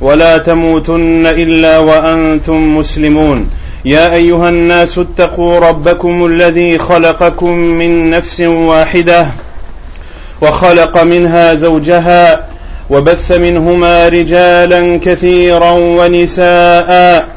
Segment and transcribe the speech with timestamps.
[0.00, 3.50] ولا تموتن إلا وأنتم مسلمون.
[3.84, 9.26] يا أيها الناس اتقوا ربكم الذي خلقكم من نفس واحدة
[10.42, 12.44] وخلق منها زوجها
[12.90, 17.28] وبث منهما رجالا كثيرا ونساء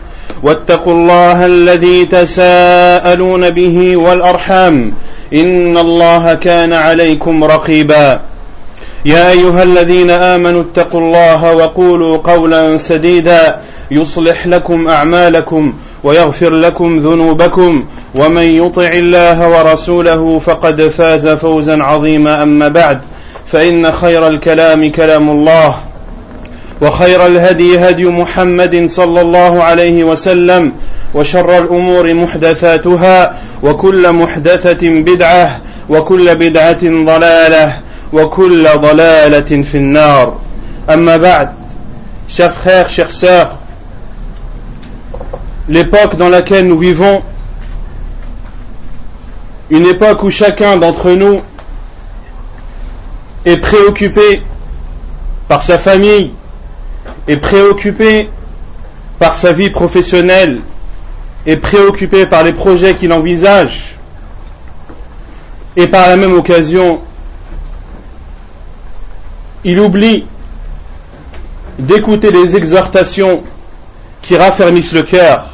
[0.43, 4.93] واتقوا الله الذي تساءلون به والأرحام
[5.33, 8.19] إن الله كان عليكم رقيبا.
[9.05, 13.59] يا أيها الذين آمنوا اتقوا الله وقولوا قولا سديدا
[13.91, 17.85] يصلح لكم أعمالكم ويغفر لكم ذنوبكم
[18.15, 23.01] ومن يطع الله ورسوله فقد فاز فوزا عظيما أما بعد
[23.47, 25.75] فإن خير الكلام كلام الله
[26.81, 30.71] وخير الهدي هدي محمد صلى الله عليه وسلم
[31.13, 37.73] وشر الأمور محدثاتها وكل محدثة بدعة وكل بدعة ضلالة
[38.12, 40.40] وكل ضلالة في النار
[40.90, 41.54] أما بعد
[42.28, 43.58] chers frères, chères sœurs
[45.68, 47.22] l'époque dans laquelle nous vivons
[49.70, 51.40] une époque où chacun d'entre nous
[53.44, 54.42] est préoccupé
[55.48, 56.32] par sa famille,
[57.28, 58.30] est préoccupé
[59.18, 60.60] par sa vie professionnelle,
[61.46, 63.96] est préoccupé par les projets qu'il envisage,
[65.76, 67.00] et par la même occasion
[69.63, 70.25] il oublie
[71.77, 73.43] d'écouter les exhortations
[74.21, 75.45] qui raffermissent le cœur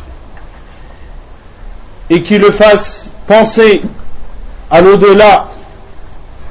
[2.09, 3.81] et qui le fassent penser
[4.69, 5.47] à l'au-delà,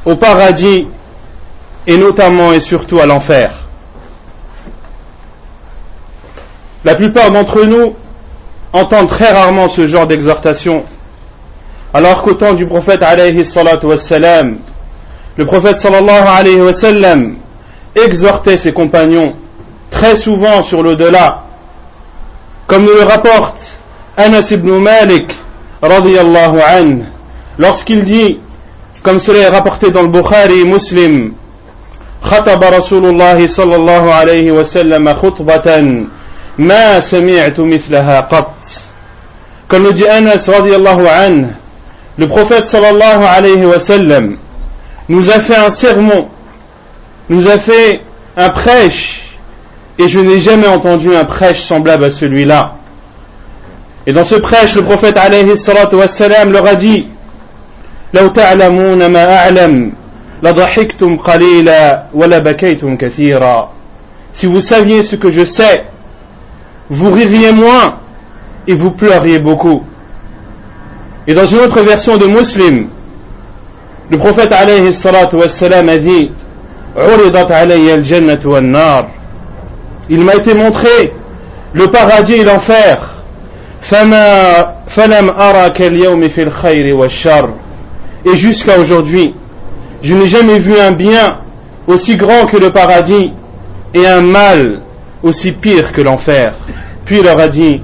[0.04, 0.86] au paradis
[1.86, 3.52] et notamment et surtout à l'enfer.
[6.84, 7.96] La plupart d'entre nous
[8.72, 10.84] entendent très rarement ce genre d'exhortation,
[11.92, 14.58] alors qu'au temps du prophète alayhi salatu wassalam,
[15.36, 17.36] le prophète sallallahu alayhi wa sallam
[17.95, 19.35] exhortait ses compagnons
[19.89, 21.43] très souvent sur l'au-delà,
[22.67, 23.61] comme nous le rapporte
[24.17, 25.27] Anas ibn Malik
[25.81, 27.03] radiyallahu anhu,
[27.57, 28.39] lorsqu'il dit,
[29.03, 31.33] comme cela est rapporté dans le Bukhari Muslim,
[32.21, 35.67] خطب رسول الله صلى الله عليه وسلم خطبة
[36.57, 38.53] ما سمعت مثلها قط
[39.67, 41.47] Comme le dit Anas radiallahu anhu,
[42.17, 44.35] le prophète sallallahu alayhi wa sallam
[45.07, 46.27] nous a fait un sermon
[47.29, 48.01] nous a fait
[48.37, 49.37] un prêche
[49.97, 52.75] et je n'ai jamais entendu un prêche semblable à celui-là.
[54.07, 57.07] Et dans ce prêche, le prophète alayhi salatu wassalam leur a dit
[58.13, 59.93] لو تعلمون ما أعلم
[60.43, 63.69] لضحكتم قليلا ولبكيتم كثيرا
[64.33, 65.83] Si vous saviez ce que je sais,
[66.89, 67.97] vous ririez moins
[68.65, 69.83] et vous pleuriez beaucoup.
[71.27, 72.87] Et dans une autre version de Muslim,
[74.09, 76.31] le prophète alayhi salatu wassalam a dit
[80.08, 81.12] il m'a été montré
[81.74, 83.10] le paradis et l'enfer.
[88.24, 89.34] et jusqu'à aujourd'hui
[90.02, 91.38] je n'ai jamais vu un bien
[91.86, 93.32] aussi grand que le paradis
[93.92, 94.80] et un mal
[95.22, 96.54] aussi pire que l'enfer.
[97.04, 97.82] Puis il leur a dit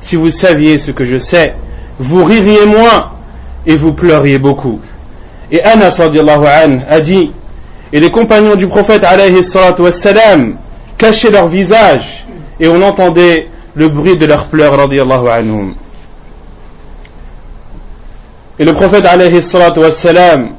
[0.00, 1.54] si vous saviez ce que je sais
[1.98, 3.12] vous ririez moins
[3.66, 4.80] et vous pleuriez beaucoup
[5.50, 7.32] et Anas an, a dit,
[7.92, 9.40] et les compagnons du prophète alayhi
[9.78, 10.56] wassalam
[10.96, 12.26] cachaient leur visage
[12.60, 15.74] et on entendait le bruit de leurs pleurs radiallahu anhum.
[18.58, 19.40] Et le prophète alayhi
[19.76, 20.50] wassalam,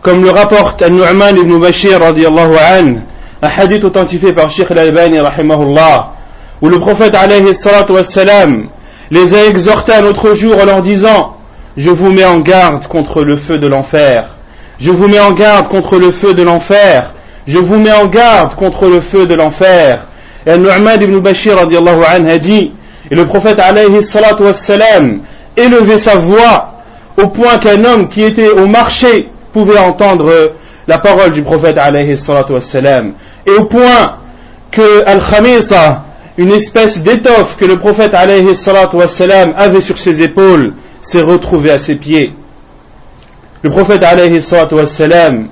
[0.00, 3.00] comme le rapporte An-Nu'man ibn Bashir radiallahu an,
[3.42, 6.12] un hadith authentifié par Sheikh al-Albani rahimahullah,
[6.62, 7.52] où le prophète alayhi
[7.90, 8.68] wassalam
[9.10, 11.36] les a exhortés un autre jour en leur disant
[11.76, 14.24] je vous mets en garde contre le feu de l'enfer.
[14.78, 17.12] Je vous mets en garde contre le feu de l'enfer.
[17.46, 20.00] Je vous mets en garde contre le feu de l'enfer.
[20.46, 22.72] Et Nu'man ibn Bashir radiallahu anhu a dit,
[23.10, 24.44] et le prophète alayhi salatu
[25.56, 26.74] élevait sa voix
[27.16, 30.52] au point qu'un homme qui était au marché pouvait entendre
[30.88, 33.12] la parole du prophète alayhi salatu wassalam.
[33.46, 34.16] Et au point
[34.70, 36.04] que Al-Khamisa,
[36.38, 40.72] une espèce d'étoffe que le prophète alayhi salatu wassalam avait sur ses épaules,
[41.02, 42.34] s'est retrouvé à ses pieds.
[43.62, 44.40] Le prophète alayhi
[44.72, 45.48] wassalam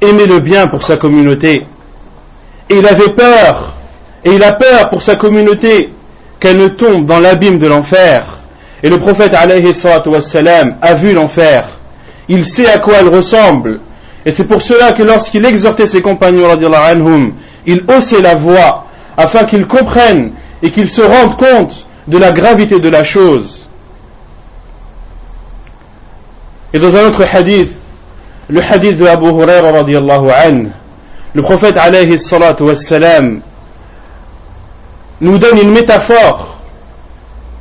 [0.00, 1.66] aimait le bien pour sa communauté
[2.70, 3.74] et il avait peur
[4.24, 5.92] Et il a peur pour sa communauté
[6.40, 8.24] qu'elle ne tombe dans l'abîme de l'enfer.
[8.82, 9.72] Et le prophète alayhi
[10.06, 11.68] wassalam, a vu l'enfer.
[12.28, 13.80] Il sait à quoi elle ressemble.
[14.26, 16.46] Et c'est pour cela que lorsqu'il exhortait ses compagnons,
[17.66, 18.86] il haussait la voix
[19.16, 20.32] afin qu'ils comprennent
[20.62, 23.57] et qu'ils se rendent compte de la gravité de la chose.
[26.72, 27.70] Et dans un autre hadith,
[28.48, 30.68] le hadith de Abu Huraira radiallahu anhu,
[31.34, 33.40] le prophète alayhi salatu wassalam
[35.20, 36.58] nous donne une métaphore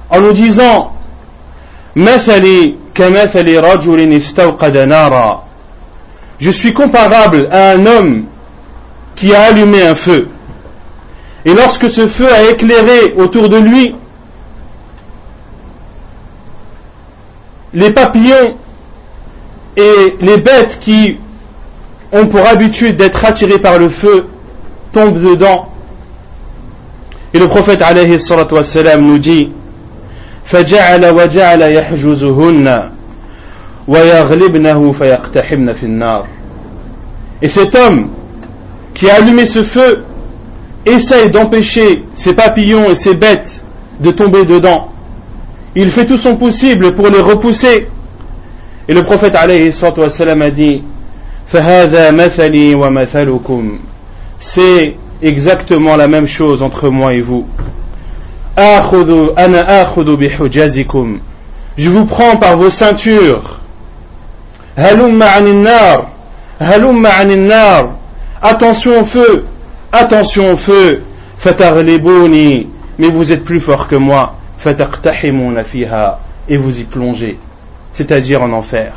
[0.09, 0.94] en nous disant
[6.39, 8.25] Je suis comparable à un homme
[9.15, 10.30] qui a allumé un feu.
[11.45, 13.95] Et lorsque ce feu a éclairé autour de lui,
[17.74, 18.57] les papillons
[19.76, 21.19] et les bêtes qui
[22.12, 24.26] ont pour habitude d'être attirés par le feu
[24.93, 25.69] tombent dedans.
[27.35, 28.19] Et le prophète alayhi
[28.50, 29.50] wassalam, nous dit
[30.44, 32.91] فجعل وجعل يحجزهن
[33.88, 36.26] ويغلبنه فيقتحمن في النار
[37.43, 38.09] Et cet homme
[38.94, 40.05] qui a allumé ce feu
[40.87, 43.64] essaye d'empêcher ces papillons et ces bêtes
[44.00, 44.93] de tomber dedans.
[45.75, 47.88] Il fait tout son possible pour les repousser.
[48.89, 50.81] et le prophète alayhi wassalam a dit
[54.39, 57.45] C'est exactement la même chose entre moi et vous.
[61.78, 63.60] Je vous prends par vos ceintures.
[68.42, 69.45] Attention au feu,
[69.92, 71.01] attention au feu.
[73.00, 74.36] Mais vous êtes plus fort que moi.
[76.50, 77.38] Et vous y plongez,
[77.98, 78.94] c'est-à-dire en enfer.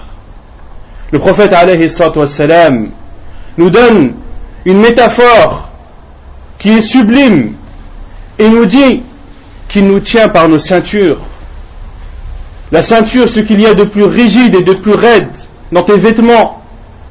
[1.11, 1.91] Le prophète alayhi
[3.57, 4.13] nous donne
[4.67, 5.71] une métaphore
[6.59, 7.55] qui est sublime
[8.39, 9.03] et nous dit
[9.69, 11.19] qu'il nous tient par nos ceintures.
[12.71, 15.29] La ceinture, ce qu'il y a de plus rigide et de plus raide
[15.73, 16.63] dans tes vêtements,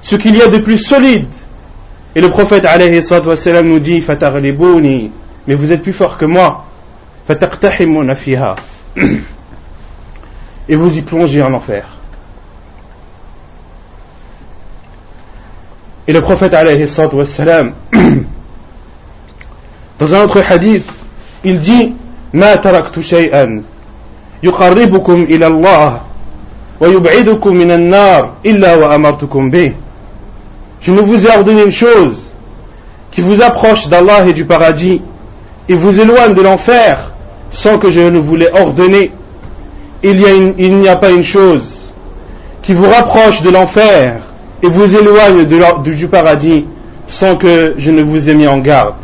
[0.04, 1.28] ce qu'il y a de plus solide.
[2.16, 3.02] Et le prophète alayhi
[3.64, 4.04] nous dit
[5.48, 6.66] mais vous êtes plus fort que moi.
[10.69, 11.85] Et vous y plongez en enfer.
[16.07, 16.87] Et le prophète alayhi
[19.99, 20.91] dans un autre hadith,
[21.45, 21.95] il dit
[22.35, 23.63] ما تركت شيئا
[24.43, 26.01] يقربكم إلى الله
[26.81, 29.73] ويبعدكم من النار إلا وأمرتكم به
[30.81, 32.25] Je ne vous ai ordonné une chose
[33.11, 35.01] qui vous approche d'Allah et du paradis
[35.69, 37.13] et vous éloigne de l'enfer
[37.51, 39.11] sans que je ne vous l'ai ordonné.
[40.02, 41.78] il n'y a, pas une chose
[42.62, 44.22] qui vous rapproche de l'enfer
[44.64, 45.46] et vous éloigne
[45.84, 46.66] du paradis
[47.08, 48.96] sans que je ne vous ai mis en garde.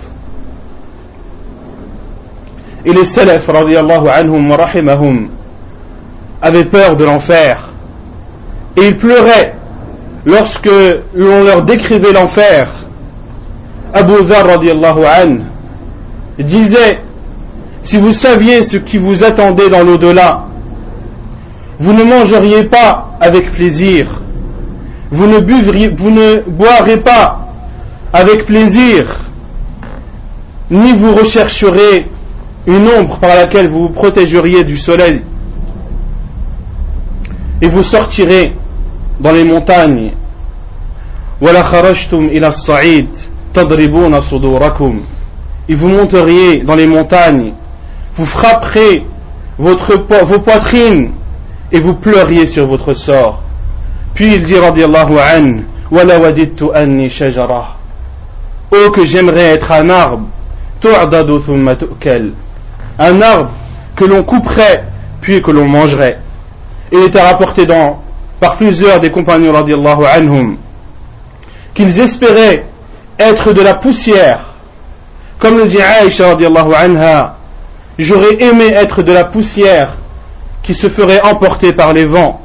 [2.86, 5.30] Et les salaf, radiallahu anhum wa rahimahum,
[6.42, 7.70] avaient peur de l'enfer.
[8.78, 9.56] Et ils pleuraient
[10.26, 10.70] lorsque
[11.16, 12.70] l'on leur décrivait l'enfer.
[13.94, 15.42] Abu Dhar, radiallahu anhu,
[16.38, 17.00] disait,
[17.84, 20.46] si vous saviez ce qui vous attendait dans l'au-delà,
[21.80, 24.08] vous ne mangeriez pas avec plaisir,
[25.12, 27.48] vous ne, buvriez, vous ne boirez pas
[28.14, 29.20] avec plaisir,
[30.72, 32.08] ni vous rechercherez
[32.68, 35.22] une ombre par laquelle vous vous protégeriez du soleil.
[37.62, 38.56] Et vous sortirez
[39.20, 40.12] dans les montagnes.
[45.68, 47.54] et vous monteriez dans les montagnes.
[48.16, 49.04] Vous frapperez
[49.58, 51.12] votre, vos poitrines
[51.76, 53.42] et vous pleuriez sur votre sort
[54.16, 55.62] puis il dit radiallahu an
[58.72, 60.28] Oh que j'aimerais être un arbre
[62.98, 63.50] un arbre
[63.96, 64.84] que l'on couperait
[65.22, 66.20] puis que l'on mangerait.
[66.92, 68.02] Il était rapporté dans,
[68.40, 70.58] par plusieurs des compagnons radiallahu anhum
[71.74, 72.66] qu'ils espéraient
[73.20, 74.40] être de la poussière.
[75.40, 77.36] Comme le dit Aïcha radiallahu anha,
[78.00, 79.90] j'aurais aimé être de la poussière
[80.66, 82.42] qui se ferait emporter par les vents.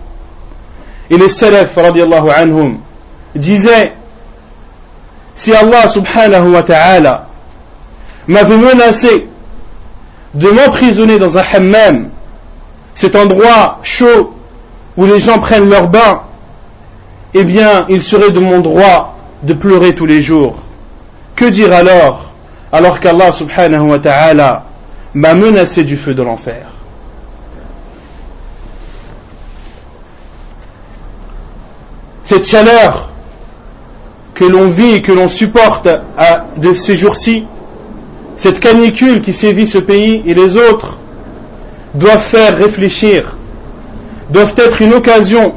[1.08, 2.78] Et les salaf radiallahu anhum
[3.34, 3.92] disaient
[5.34, 7.26] si Allah subhanahu wa ta'ala
[8.28, 9.26] m'avait menacé
[10.34, 12.10] de m'emprisonner dans un hammam,
[12.94, 14.36] cet endroit chaud
[14.96, 16.22] où les gens prennent leur bain,
[17.32, 20.56] eh bien, il serait de mon droit de pleurer tous les jours.
[21.36, 22.32] Que dire alors,
[22.70, 24.64] alors qu'Allah subhanahu wa ta'ala
[25.14, 26.66] m'a menacé du feu de l'enfer?
[32.30, 33.08] Cette chaleur
[34.34, 35.88] que l'on vit et que l'on supporte
[36.58, 37.44] de ces jours-ci,
[38.36, 40.96] cette canicule qui sévit ce pays et les autres
[41.94, 43.34] doivent faire réfléchir,
[44.30, 45.54] doivent être une occasion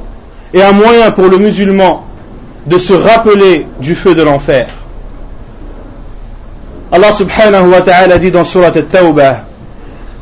[0.51, 2.07] et un moyen pour le musulman
[2.65, 4.67] de se rappeler du feu de l'enfer.
[6.91, 9.43] Allah subhanahu wa ta'ala dit dans Surat al-Tawbah,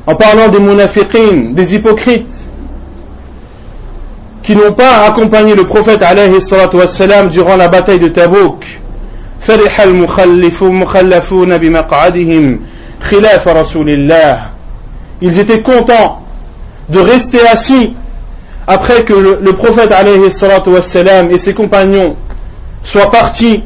[0.06, 2.41] en parlant des munafiqin, des hypocrites,
[4.43, 6.39] qui n'ont pas accompagné le prophète alayhi
[6.73, 8.65] wassalam durant la bataille de Tabouk.
[9.47, 12.61] فرح المخلفون بمقعدهم
[13.11, 14.39] خلاف رسول الله
[15.23, 16.23] ils étaient contents
[16.89, 17.95] de rester assis
[18.67, 22.17] après que le, le prophète alayhi wassalam et ses compagnons
[22.85, 23.63] soient partis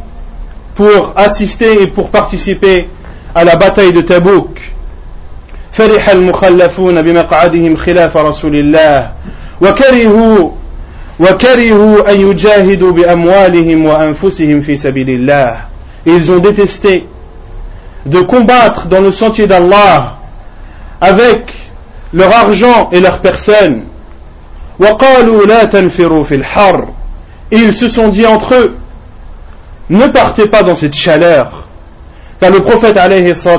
[0.74, 2.88] pour assister et pour participer
[3.34, 4.60] à la bataille de Tabouk
[5.72, 9.10] فرح المخلفون بمقعدهم خلاف رسول الله
[9.60, 10.50] وكرهوا
[16.07, 17.07] Ils ont détesté
[18.05, 20.17] de combattre dans le sentier d'Allah
[20.99, 21.53] avec
[22.13, 23.83] leur argent et leur personne.
[27.51, 28.75] Et ils se sont dit entre eux,
[29.89, 31.67] ne partez pas dans cette chaleur.
[32.41, 32.97] Car le prophète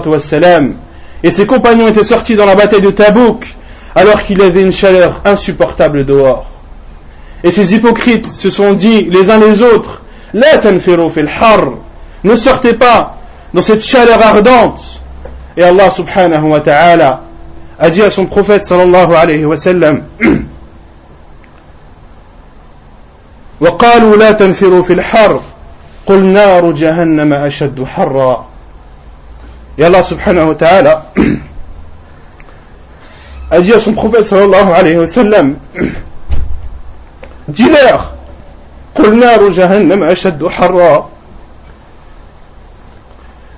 [0.06, 0.74] wassalam,
[1.22, 3.46] et ses compagnons étaient sortis dans la bataille de Tabouk
[3.94, 6.44] alors qu'il y avait une chaleur insupportable dehors.
[7.43, 10.01] Et ces hypocrites se sont dit les uns les autres
[10.33, 11.67] La fil har
[12.23, 13.17] ne sortez pas
[13.53, 14.81] dans cette chaleur ardente.
[15.57, 17.21] Et Allah subhanahu wa ta'ala
[17.79, 20.03] a dit à son prophète sallallahu alayhi wa sallam
[23.61, 25.39] وقالوا لا تنفروا في الحر
[26.05, 28.45] قل نار جهنم أشد حرا
[29.77, 31.11] et Allah subhanahu wa ta'ala
[33.51, 35.55] a dit à son prophète sallallahu alayhi wa sallam
[37.48, 38.10] دينار
[38.94, 41.08] قل نار جهنم أشد حرا.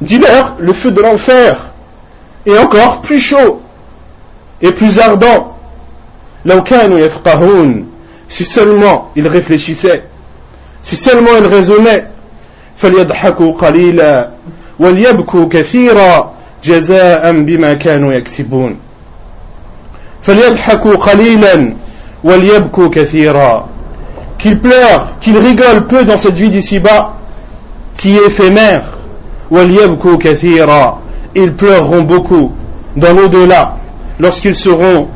[0.01, 1.57] دينار le feu de l'enfer.
[2.47, 3.61] Et encore plus chaud
[4.63, 5.55] et plus ardent.
[6.45, 7.87] لو كانوا يفقهون.
[8.29, 10.03] Si seulement ils réfléchissaient.
[10.83, 12.07] Si seulement ils raisonnaient.
[12.77, 14.31] فليضحكوا قليلا
[14.79, 16.33] وليبكوا كثيرا
[16.65, 18.79] جزاء بما كانوا يكسبون.
[20.23, 21.73] فليضحكوا قليلا
[22.25, 23.69] وليبكوا كثيرا.
[24.39, 27.15] qu'il pleure, qu'il rigole peu dans cette vie d'ici-bas,
[27.97, 28.85] qui est éphémère.
[31.35, 32.53] Ils pleureront beaucoup
[32.97, 33.77] dans l'au-delà,
[34.21, 35.09] lorsqu'ils seront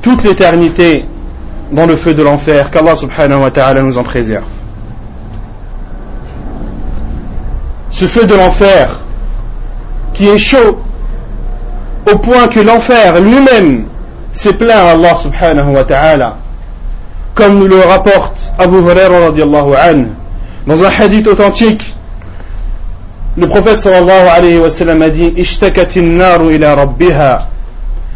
[0.00, 1.04] toute l'éternité
[1.72, 2.70] dans le feu de l'enfer.
[2.70, 4.44] Qu'Allah subhanahu wa ta'ala nous en préserve.
[7.90, 8.98] Ce feu de l'enfer,
[10.14, 10.78] qui est chaud,
[12.10, 13.84] au point que l'enfer lui-même
[14.32, 16.36] s'est plaint à Allah subhanahu wa ta'ala
[17.34, 20.08] comme nous le rapporte Abu Hurairah radiallahu anhu
[20.66, 21.94] dans un hadith authentique
[23.36, 25.32] le prophète sallallahu alayhi wa sallam a dit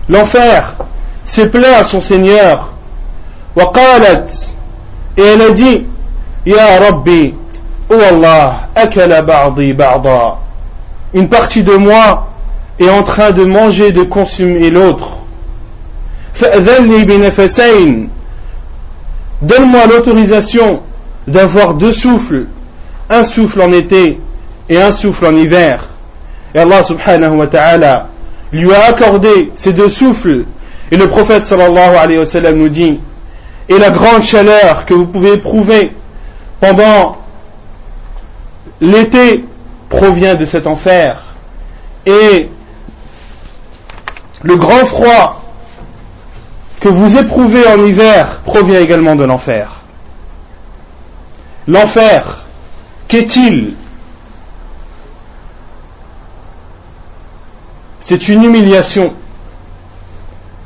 [0.09, 0.75] l'enfer
[1.25, 2.73] s'est plaint à son Seigneur
[3.57, 3.73] wa
[5.17, 5.85] et elle a dit
[6.45, 7.35] ya rabbi
[7.89, 10.39] Oh Allah, akala ba'di ba'da.
[11.15, 12.33] Une partie de moi
[12.81, 15.19] est en train de manger, de consommer l'autre.
[19.43, 20.81] Donne-moi l'autorisation
[21.27, 22.47] d'avoir deux souffles,
[23.11, 24.21] un souffle en été
[24.69, 25.85] et un souffle en hiver.
[26.55, 28.09] Et Allah subhanahu wa ta'ala
[28.53, 30.45] lui a accordé ces deux souffles.
[30.91, 33.01] Et le prophète sallallahu alayhi wa sallam nous dit,
[33.69, 35.93] et la grande chaleur que vous pouvez éprouver
[36.61, 37.19] pendant
[38.81, 39.45] l'été
[39.89, 41.23] provient de cet enfer
[42.05, 42.49] et
[44.43, 45.43] le grand froid
[46.87, 49.73] que vous éprouvez en hiver provient également de l'enfer.
[51.67, 52.45] L'enfer,
[53.09, 53.75] qu'est-il?
[58.01, 59.13] C'est une humiliation.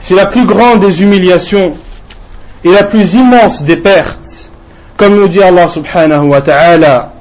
[0.01, 1.73] C'est la plus grande des humiliations
[2.65, 4.51] et la plus immense des pertes.
[4.99, 7.13] Comme nous dit Allah subhanahu wa ta'ala,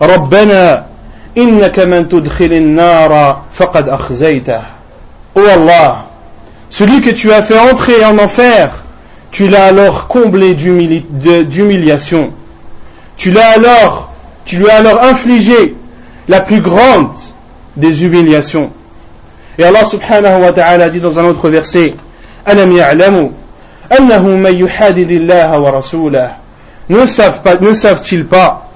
[0.00, 0.86] Rabbana,
[1.34, 3.90] innaka man tudkhilin nara faqad.
[5.34, 6.05] Oh Allah,
[6.69, 8.83] celui que tu as fait entrer en enfer,
[9.31, 12.31] tu l'as alors comblé d'humiliation.
[13.17, 14.11] Tu l'as alors,
[14.45, 15.75] tu lui as alors infligé
[16.27, 17.11] la plus grande
[17.75, 18.71] des humiliations.
[19.57, 21.95] Et Allah subhanahu wa ta'ala dit dans un autre verset,
[22.47, 23.29] ألم يعلموا
[23.99, 26.31] أنه من يحادد الله ورسوله
[26.89, 27.05] ne
[27.73, 28.69] savent-ils pas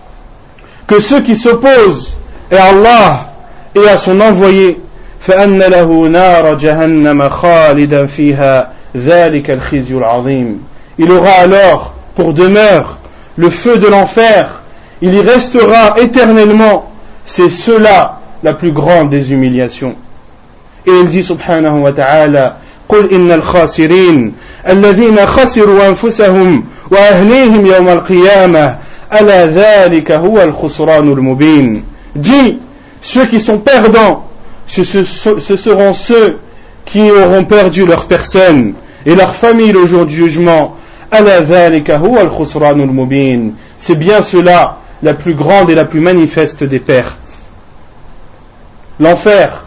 [0.87, 2.17] que ceux qui s'opposent
[2.51, 3.33] à Allah
[3.73, 4.79] et à son envoyé
[5.19, 10.59] فأن له نار جهنم خالدا فيها ذلك الخزي العظيم
[10.97, 12.97] il aura alors pour demeure
[13.37, 14.61] le feu de l'enfer
[15.01, 16.89] il y restera éternellement
[17.25, 19.95] c'est cela la plus grande des humiliations.
[20.85, 22.57] Et il dit subhanahu wa ta'ala
[22.89, 24.33] قل إن الخاسرين
[24.67, 28.77] الذين خسروا أنفسهم وأهليهم يوم القيامة
[29.21, 31.83] ألا ذلك هو الخسران المبين
[32.15, 32.59] Dis,
[33.01, 34.23] ceux qui sont perdants,
[34.70, 35.04] ce,
[35.56, 36.38] seront ceux
[36.86, 38.74] qui auront perdu leur personne
[39.04, 40.76] et leur famille le jour du jugement.
[43.78, 47.16] C'est bien cela la plus grande et la plus manifeste des pertes.
[49.00, 49.64] L'enfer,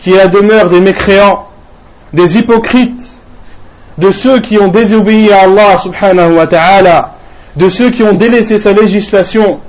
[0.00, 1.48] qui est la demeure des mécréants,
[2.12, 3.16] des hypocrites,
[3.98, 7.16] de ceux qui ont désobéi à Allah subhanahu wa ta'ala,
[7.56, 9.60] de ceux qui ont délaissé sa législation,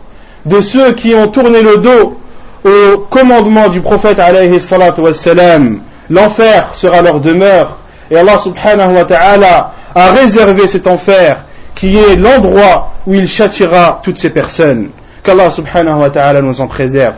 [0.46, 2.17] de ceux qui ont tourné le dos
[2.65, 4.60] au commandement du prophète alayhi
[4.98, 5.79] wassalam.
[6.10, 7.77] L'enfer sera leur demeure
[8.12, 11.38] et Allah subhanahu wa ta'ala a réservé cet enfer
[11.75, 14.89] qui est l'endroit où il châtira toutes ces personnes.
[15.24, 17.15] Qu'Allah subhanahu wa ta'ala nous en préserve.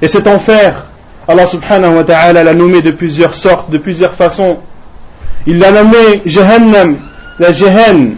[0.00, 0.84] Et cet enfer,
[1.28, 4.58] Allah subhanahu wa ta'ala l'a nommé de plusieurs sortes, de plusieurs façons.
[5.46, 6.96] Il l'a nommé Jahannam,
[7.38, 8.16] la Jehen.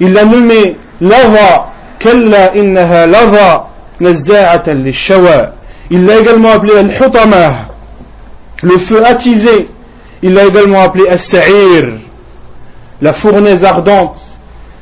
[0.00, 3.68] Il l'a nommé Lava, Kalla innaha Lava,
[4.00, 5.55] Nazza'atan lishawa.
[5.89, 7.67] Il l'a également appelé Al-Hutamah,
[8.63, 9.67] le feu attisé.
[10.23, 11.93] Il l'a également appelé As-Sa'ir,
[13.01, 14.17] la fournaise ardente.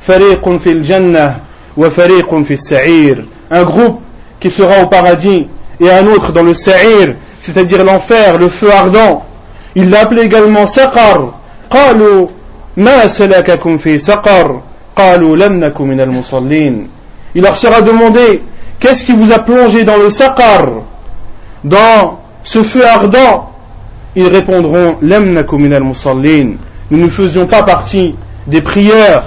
[0.02, 1.36] Fariqun fil Jannah
[1.76, 3.18] wa fariqun fil Sa'ir.
[3.50, 4.00] Un groupe
[4.38, 5.46] qui sera au paradis
[5.80, 9.24] et un autre dans le Sa'ir, c'est-à-dire l'enfer, le feu ardent.
[9.74, 11.40] Il l'a appelé également Saqar.
[11.70, 12.26] قالوا
[12.76, 14.60] ما سلككم في سقر
[14.96, 16.88] قالوا لم نكن من المصلين
[17.34, 18.42] Il leur sera demandé
[18.80, 20.66] qu'est-ce qui vous a plongé dans le Saqar
[21.65, 23.49] dans ce feu ardent
[24.15, 28.15] Ils répondront Nous ne faisions pas partie
[28.47, 29.23] des prieurs.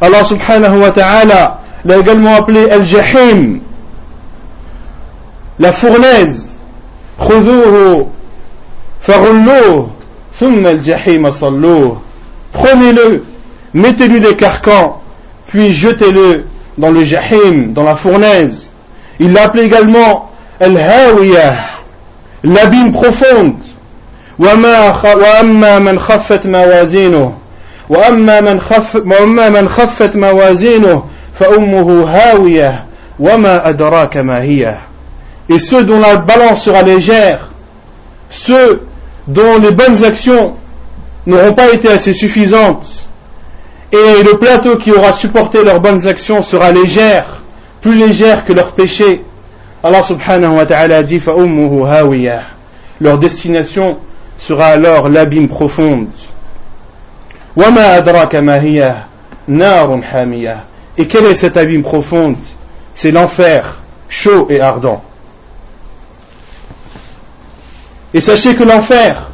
[0.00, 3.60] Allah subhanahu wa ta'ala l'a également appelé Al-Jahim,
[5.58, 6.50] la fournaise.
[12.52, 13.24] Prenez-le,
[13.74, 15.00] mettez-lui des carcans,
[15.48, 16.44] puis jetez-le
[16.76, 18.70] dans le Jahim, dans la fournaise.
[19.18, 20.27] Il l'a appelé également
[20.59, 21.55] Al-Hawiyah,
[22.43, 23.55] l'abîme profonde.
[24.39, 27.33] وأما من خفت موازينه
[27.89, 31.03] وأما من خف وأما من خفت موازينه
[31.39, 32.85] فأمه هاوية
[33.19, 34.75] وما أدراك ما هي
[35.49, 37.49] et ceux dont la balance sera légère,
[38.29, 38.81] ceux
[39.27, 40.53] dont les bonnes actions
[41.25, 42.87] n'auront pas été assez suffisantes,
[43.91, 47.25] et le plateau qui aura supporté leurs bonnes actions sera légère,
[47.81, 49.23] plus légère que leurs péchés.
[49.82, 51.22] Allah subhanahu wa ta'ala dit
[53.00, 53.98] Leur destination
[54.38, 56.08] sera alors l'abîme profonde.
[60.98, 62.36] Et quel est cet abîme profonde?
[62.94, 63.76] C'est l'enfer,
[64.08, 65.00] chaud et ardent.
[68.14, 69.30] Et sachez que l'enfer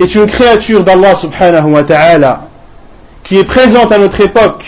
[0.00, 2.48] est une créature d'Allah subhanahu wa ta'ala
[3.22, 4.64] qui est présente à notre époque,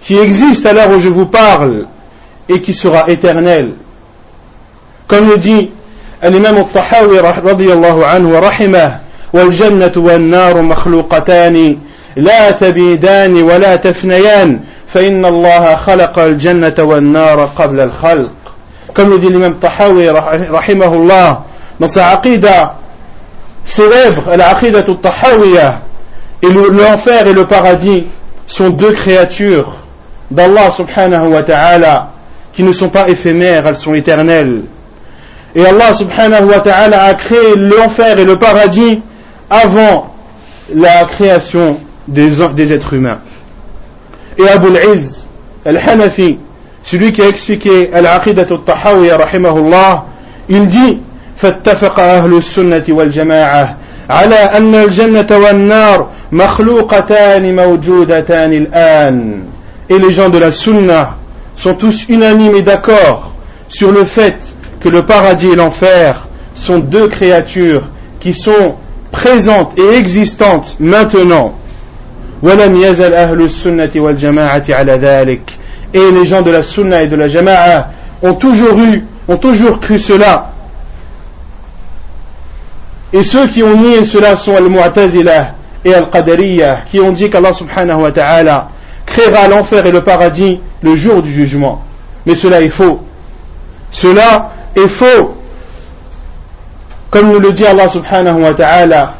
[0.00, 1.86] qui existe à l'heure où je vous parle
[2.54, 3.72] et qui sera éternelle.
[5.08, 5.70] Comme le dit
[6.24, 8.98] الإمام الطحاوي رضي الله عنه ورحمه
[9.32, 11.78] والجنة والنار مخلوقتان
[12.16, 18.30] لا تبيدان ولا تفنيان فإن الله خلق الجنة والنار قبل الخلق
[18.94, 21.44] comme le dit l'imam Tahawi rahimahullah
[21.80, 22.74] dans sa aqidah
[23.64, 25.80] célèbre al-aqidah al-tahawiyah
[26.42, 28.04] et l'enfer et le paradis
[28.46, 29.76] sont deux créatures
[30.30, 32.10] d'Allah subhanahu wa ta'ala
[32.53, 34.61] qui ne sont pas éphémères, elles sont éternelles.
[35.55, 39.01] Et Allah subhanahu wa ta'ala a créé l'enfer et le paradis
[39.49, 40.13] avant
[40.75, 43.19] la création des, des êtres humains.
[44.37, 45.27] Et Abu al-Iz
[45.65, 46.37] al-Hanafi,
[46.83, 50.05] celui qui a expliqué al-Aqidat al-Tahawiyya rahimahullah,
[50.49, 50.99] il dit
[51.37, 53.77] فاتفق أهل السنة والجماعة
[54.09, 59.43] على أن الجنة والنار مخلوقتان موجودتان الآن
[59.89, 61.15] Et les gens de la sunna
[61.56, 63.32] sont tous unanimes et d'accord
[63.68, 64.36] sur le fait
[64.80, 67.84] que le paradis et l'enfer sont deux créatures
[68.20, 68.76] qui sont
[69.10, 71.54] présentes et existantes maintenant.
[72.44, 72.48] Et
[76.10, 77.90] les gens de la sunna et de la jama'a
[78.22, 80.52] ont toujours eu, ont toujours cru cela.
[83.12, 88.02] Et ceux qui ont nié cela sont Al-Mu'tazila et Al-Qadariyah, qui ont dit qu'Allah subhanahu
[88.02, 88.70] wa ta'ala
[89.04, 91.82] créera l'enfer et le paradis le jour du jugement.
[92.26, 93.00] Mais cela est faux.
[93.90, 95.36] Cela est faux.
[97.10, 99.16] Comme nous le dit Allah subhanahu wa ta'ala,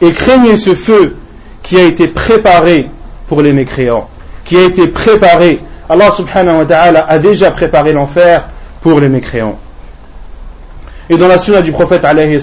[0.00, 1.16] et craignez ce feu
[1.62, 2.88] qui a été préparé
[3.28, 4.08] pour les mécréants,
[4.44, 8.48] qui a été préparé Allah subhanahu wa ta'ala a déjà préparé l'enfer
[8.80, 9.58] pour les mécréants.
[11.10, 12.40] Et dans la sunna du prophète alayhi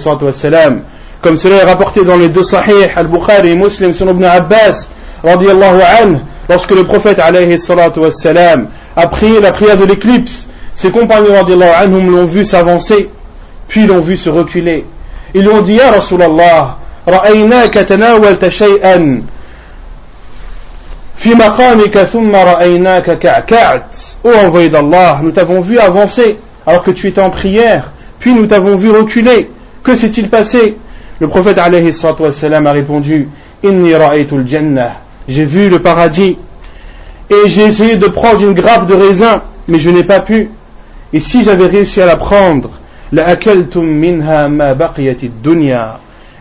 [1.22, 4.90] comme cela est rapporté dans les deux sahih, al-Bukhari et Muslim, sur Ibn Abbas,
[5.23, 6.19] radiallahu anhu,
[6.49, 7.57] lorsque le prophète alayhi
[7.97, 13.11] wassalam, a prié la prière de l'éclipse, ses compagnons radiallahu anhum l'ont vu s'avancer,
[13.69, 14.85] puis l'ont vu se reculer.
[15.35, 19.23] Ils lui ont dit, Ya Rasulallah, رأيناك تناولت شيئا
[21.17, 27.07] في مقامك ثم رأيناك كعكعت Ô envoyé d'Allah, nous t'avons vu avancer alors que tu
[27.07, 29.51] étais en prière, puis nous t'avons vu reculer.
[29.85, 30.77] Que s'est-il passé
[31.21, 33.29] Le prophète alayhi wassalam, a répondu
[33.63, 34.97] Inni ra'aytul jannah.
[35.28, 36.38] j'ai vu le paradis
[37.30, 40.50] et j'ai essayé de prendre une grappe de raisin, mais je n'ai pas pu.
[41.14, 42.72] Et si j'avais réussi à la prendre,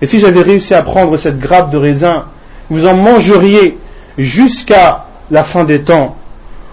[0.02, 2.24] et si j'avais réussi à prendre cette grappe de raisin,
[2.68, 3.76] vous en mangeriez
[4.16, 6.16] jusqu'à la fin des temps.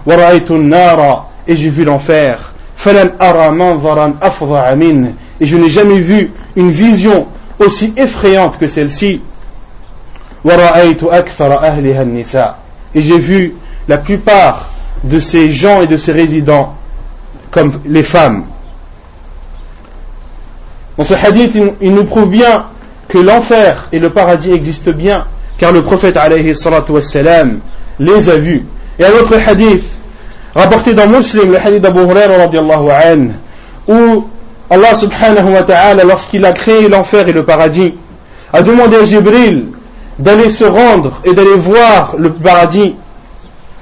[0.07, 2.53] Et j'ai vu l'enfer.
[5.39, 7.27] Et je n'ai jamais vu une vision
[7.59, 9.21] aussi effrayante que celle-ci.
[12.95, 13.53] Et j'ai vu
[13.87, 14.69] la plupart
[15.03, 16.75] de ces gens et de ces résidents
[17.51, 18.45] comme les femmes.
[20.97, 22.65] Dans ce hadith, il nous prouve bien
[23.07, 25.25] que l'enfer et le paradis existent bien,
[25.57, 26.53] car le prophète alayhi
[26.89, 27.59] wassalam,
[27.99, 28.65] les a vus.
[28.99, 29.83] Et un autre hadith,
[30.55, 32.49] rapporté dans Muslim, le hadith d'Abu Hurairah
[33.87, 34.27] où
[34.69, 37.93] Allah subhanahu wa ta'ala, lorsqu'il a créé l'enfer et le paradis,
[38.51, 39.65] a demandé à Jibril
[40.19, 42.95] d'aller se rendre et d'aller voir le paradis.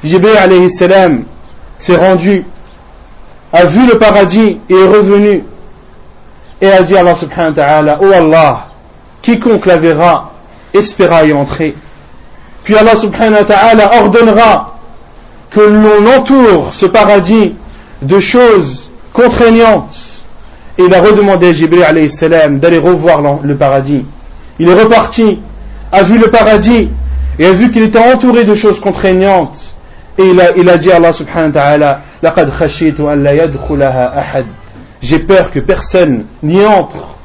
[0.04, 1.24] Jibril alayhi salam
[1.80, 2.46] s'est rendu,
[3.54, 5.44] a vu le paradis et est revenu
[6.62, 8.68] et a dit à Allah subhanahu wa ta'ala, Oh Allah,
[9.22, 10.32] quiconque la verra
[10.74, 11.76] espéra y entrer.
[12.64, 14.76] Puis Allah subhanahu wa ta'ala ordonnera
[15.52, 17.54] que l'on entoure ce paradis
[18.02, 19.96] de choses contraignantes.
[20.78, 24.06] Et il a redemandé à Jibril alayhi d'aller revoir le paradis.
[24.60, 25.40] Il est reparti,
[25.96, 26.90] a vu le paradis
[27.40, 29.58] et a vu qu'il était entouré de choses contraignantes.
[30.18, 30.24] Et
[30.58, 32.02] il a, dit à Allah subhanahu wa ta'ala,
[35.02, 37.16] J'ai peur que personne n'y entre.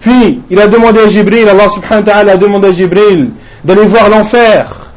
[0.00, 3.30] Puis, il a demandé à Jibril, Allah subhanahu wa ta'ala a demandé à Jibril
[3.64, 4.90] d'aller voir l'enfer.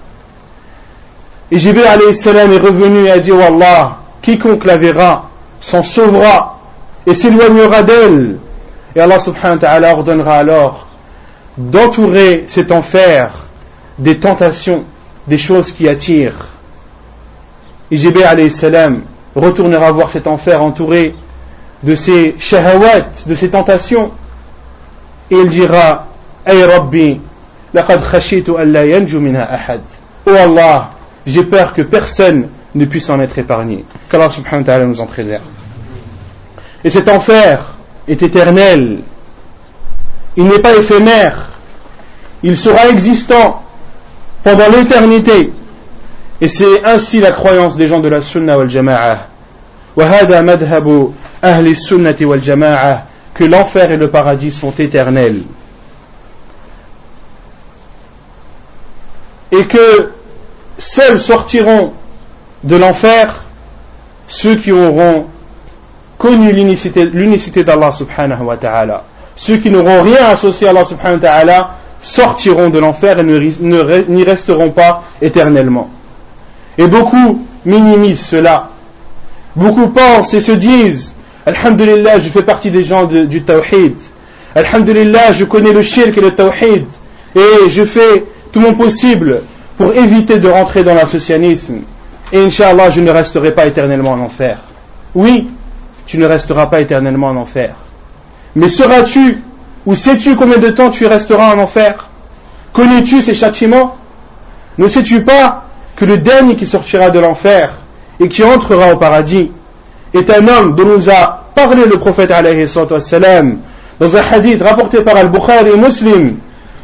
[1.51, 5.83] Et Jibril alayhi salam est revenu et a dit, oh Allah, quiconque la verra s'en
[5.83, 6.59] sauvera
[7.05, 8.37] et s'éloignera d'elle.
[8.95, 10.86] Et Allah subhanahu wa ta'ala ordonnera alors
[11.57, 13.31] d'entourer cet enfer
[13.97, 14.83] des tentations,
[15.27, 16.47] des choses qui attirent.
[17.91, 19.01] Jibril alayhi salam
[19.35, 21.15] retournera voir cet enfer entouré
[21.83, 24.11] de ces shahawat, de ces tentations
[25.29, 26.07] et il dira
[26.45, 27.19] Ay Rabbi,
[27.73, 29.81] laqad khashitu an la yanju ahad.
[30.25, 30.91] Oh Allah,
[31.25, 33.83] j'ai peur que personne ne puisse en être épargné.
[34.09, 35.43] Qu'Allah subhanahu wa ta'ala nous en préserve.
[36.83, 37.75] Et cet enfer
[38.07, 38.99] est éternel.
[40.37, 41.46] Il n'est pas éphémère
[42.42, 43.62] Il sera existant
[44.42, 45.52] pendant l'éternité.
[46.40, 49.28] Et c'est ainsi la croyance des gens de la Sunna wal Jama'a.
[49.96, 51.12] وهذا مذهب
[51.44, 55.42] أهل السنة والجماعة que l'enfer et le paradis sont éternels.
[59.50, 60.10] Et que
[60.78, 61.92] seuls sortiront
[62.64, 63.44] de l'enfer
[64.28, 65.26] ceux qui auront
[66.18, 69.04] connu l'unicité d'Allah subhanahu wa ta'ala.
[69.34, 71.70] Ceux qui n'auront rien associé à Allah subhanahu wa ta'ala
[72.01, 75.89] sortiront de l'enfer et n'y resteront pas éternellement.
[76.77, 78.69] Et beaucoup minimisent cela.
[79.55, 83.95] Beaucoup pensent et se disent Alhamdulillah, je fais partie des gens du tawhid.
[84.53, 86.85] Alhamdulillah, je connais le shirk et le tawhid.
[87.35, 89.41] Et je fais tout mon possible
[89.77, 91.79] pour éviter de rentrer dans l'associanisme.
[92.33, 94.57] Et Inch'Allah, je ne resterai pas éternellement en enfer.
[95.15, 95.47] Oui,
[96.05, 97.75] tu ne resteras pas éternellement en enfer.
[98.55, 99.41] Mais seras-tu,
[99.87, 102.09] ou sais-tu combien de temps tu resteras en enfer?
[102.73, 103.95] Connais-tu ces châtiments?
[104.77, 105.63] Ne sais-tu pas
[105.95, 107.71] que le dernier qui sortira de l'enfer
[108.19, 109.49] et qui entrera au paradis
[110.13, 113.59] est un homme dont nous a parlé le prophète alayhi sallam
[113.97, 116.35] dans un hadith rapporté par Al-Bukhari et Muslim.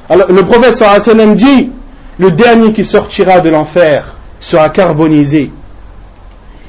[0.10, 1.72] le prophète sallam dit
[2.20, 4.06] le dernier qui sortira de l'enfer
[4.40, 5.52] sera carbonisé.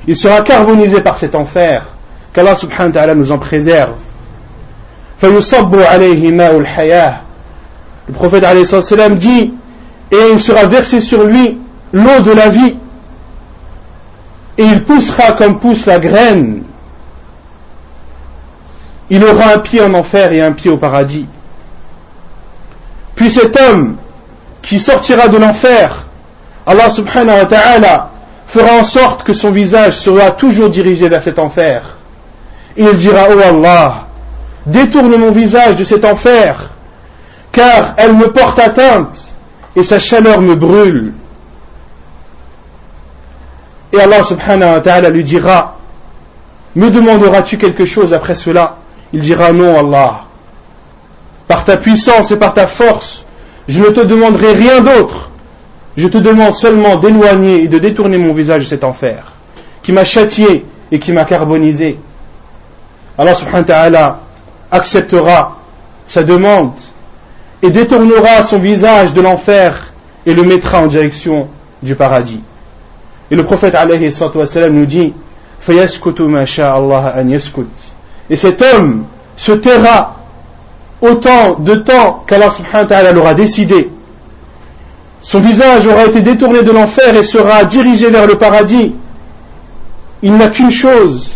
[0.09, 1.87] Il sera carbonisé par cet enfer.
[2.33, 3.95] Qu'Allah subhanahu wa ta'ala nous en préserve.
[5.23, 5.41] Le
[8.13, 9.55] prophète dit
[10.11, 11.59] et il sera versé sur lui
[11.93, 12.77] l'eau de la vie
[14.59, 16.63] et il poussera comme pousse la graine.
[19.11, 21.27] Il aura un pied en enfer et un pied au paradis.
[23.15, 23.97] Puis cet homme
[24.63, 26.07] qui sortira de l'enfer,
[26.67, 28.11] Allah subhanahu wa ta'ala
[28.47, 31.83] fera en sorte que son visage sera toujours dirigé vers cet enfer.
[32.77, 34.04] Et il dira, oh Allah,
[34.67, 36.71] détourne mon visage de cet enfer,
[37.53, 39.37] car elle me porte atteinte
[39.77, 41.13] et sa chaleur me brûle.
[43.93, 45.79] Et Allah subhanahu wa ta'ala lui dira,
[46.75, 48.79] me demanderas-tu quelque chose après cela?
[49.13, 50.23] Il dira non Allah.
[51.47, 53.25] Par ta puissance et par ta force,
[53.69, 55.31] je ne te demanderai rien d'autre.
[55.97, 59.33] Je te demande seulement d'éloigner et de détourner mon visage de cet enfer,
[59.83, 62.01] qui m'a châtié et qui m'a carbonisé.
[63.17, 64.21] Allah subhanahu wa ta'ala
[64.75, 65.59] acceptera
[66.07, 66.73] sa demande
[67.63, 69.93] et détournera son visage de l'enfer
[70.27, 71.49] et le mettra en direction
[71.83, 72.41] du paradis.
[73.31, 73.75] Et le prophète
[74.71, 75.15] nous dit
[78.31, 79.05] et cet homme
[79.37, 80.17] se taira
[81.01, 83.91] autant de temps qu'Allah subhanahu wa ta'ala l'aura décidé.
[85.21, 88.95] Son visage aura été détourné de l'enfer et sera dirigé vers le paradis.
[90.23, 91.33] Il n'a qu'une chose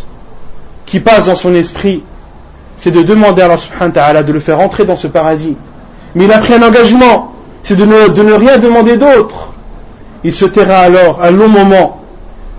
[0.84, 2.02] qui passe dans son esprit,
[2.78, 5.56] c'est de demander à Allah subhanahu wa ta'ala de le faire entrer dans ce paradis.
[6.14, 9.48] Mais il a pris un engagement, c'est de ne, rien demander d'autre.
[10.24, 12.00] Il se taira alors un long moment,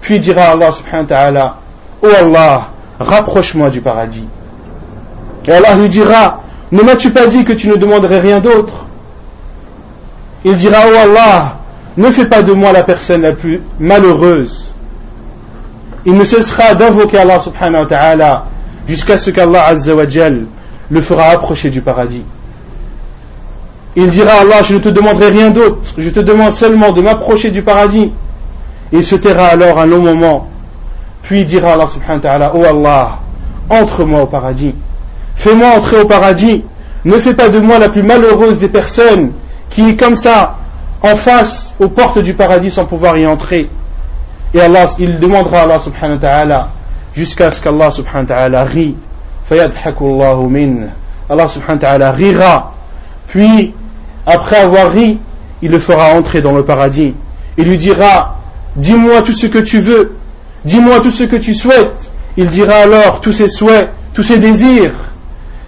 [0.01, 1.55] puis dira à Allah subhanahu wa ta'ala,
[2.01, 2.67] Oh Allah,
[2.99, 4.27] rapproche-moi du paradis.
[5.47, 8.85] Et Allah lui dira, ne m'as-tu pas dit que tu ne demanderais rien d'autre?
[10.43, 11.55] Il dira, oh Allah,
[11.97, 14.65] ne fais pas de moi la personne la plus malheureuse.
[16.05, 18.45] Il ne cessera d'invoquer Allah subhanahu wa ta'ala
[18.89, 20.03] jusqu'à ce qu'Allah azza wa
[20.91, 22.23] le fera approcher du paradis.
[23.95, 27.51] Il dira Allah, je ne te demanderai rien d'autre, je te demande seulement de m'approcher
[27.51, 28.11] du paradis.
[28.91, 30.47] Il se taira alors un long moment
[31.29, 33.19] puis dira Allah subhanahu wa ta'ala, oh Allah,
[33.69, 34.73] entre-moi au paradis.
[35.35, 36.63] Fais-moi entrer au paradis.
[37.05, 39.31] Ne fais pas de moi la plus malheureuse des personnes
[39.69, 40.57] qui est comme ça,
[41.03, 43.69] en face, aux portes du paradis sans pouvoir y entrer.
[44.55, 46.69] Et Allah, il demandera à Allah subhanahu wa ta'ala,
[47.19, 48.95] jusqu'à ce qu'Allah subhanahu wa ta'ala rit.
[49.51, 49.69] Allah
[51.47, 52.73] subhanahu wa ta'ala rira.
[53.27, 53.73] Puis,
[54.25, 55.17] après avoir ri,
[55.61, 57.13] il le fera entrer dans le paradis.
[57.57, 58.39] Il lui dira,
[58.77, 60.15] dis-moi tout ce que tu veux.
[60.63, 62.09] Dis-moi tout ce que tu souhaites.
[62.37, 64.93] Il dira alors tous ses souhaits, tous ses désirs.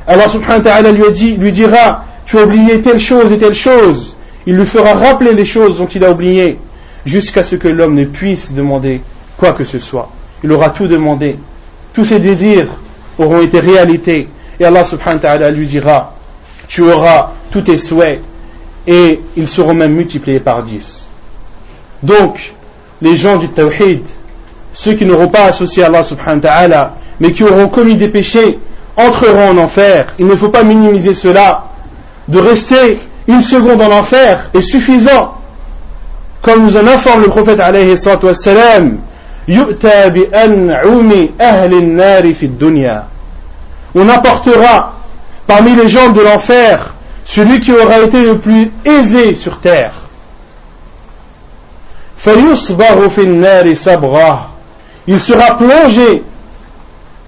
[0.07, 1.03] Alors subhanahu wa ta'ala lui,
[1.37, 4.15] lui dira, tu as oublié telle chose et telle chose.
[4.45, 6.59] Il lui fera rappeler les choses dont il a oublié,
[7.05, 9.01] jusqu'à ce que l'homme ne puisse demander
[9.37, 10.09] quoi que ce soit.
[10.43, 11.37] Il aura tout demandé.
[11.93, 12.67] Tous ses désirs
[13.19, 14.27] auront été réalité.
[14.59, 16.13] Et Allah subhanahu wa ta'ala lui dira,
[16.67, 18.21] tu auras tous tes souhaits
[18.87, 21.07] et ils seront même multipliés par dix.
[22.03, 22.53] Donc,
[23.01, 24.03] les gens du tawhid,
[24.73, 28.59] ceux qui n'auront pas associé Allah subhanahu wa ta'ala, mais qui auront commis des péchés,
[28.97, 30.13] entreront en enfer.
[30.19, 31.65] Il ne faut pas minimiser cela.
[32.27, 35.35] De rester une seconde en enfer est suffisant.
[36.41, 37.95] Comme nous en informe le prophète alayhi
[43.95, 44.93] on apportera
[45.47, 46.93] parmi les gens de l'enfer
[47.25, 49.93] celui qui aura été le plus aisé sur terre.
[55.07, 56.23] il sera plongé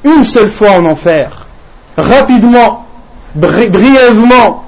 [0.03, 1.45] une seule fois en enfer,
[1.97, 2.85] rapidement,
[3.35, 4.65] brièvement,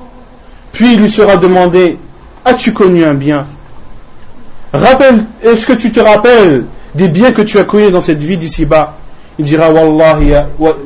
[0.71, 1.97] puis il lui sera demandé,
[2.45, 3.45] as-tu connu un bien?
[4.73, 8.37] Rappelle, est-ce que tu te rappelles des biens que tu as connus dans cette vie
[8.37, 8.97] d'ici-bas
[9.37, 10.33] Il dira, Wallahi,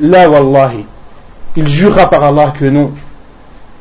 [0.02, 0.84] la Wallahi.
[1.56, 2.92] Il jurera par Allah que non.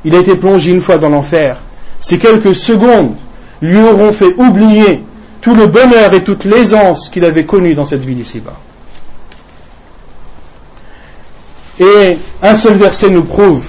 [0.05, 1.57] Il a été plongé une fois dans l'enfer.
[1.99, 3.15] Ces quelques secondes
[3.61, 5.03] lui auront fait oublier
[5.41, 8.57] tout le bonheur et toute l'aisance qu'il avait connu dans cette vie d'ici-bas.
[11.79, 13.65] Et un seul verset nous prouve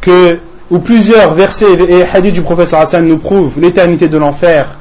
[0.00, 0.38] que,
[0.70, 4.78] ou plusieurs versets et hadiths du prophète Hassan nous prouvent l'éternité de l'enfer.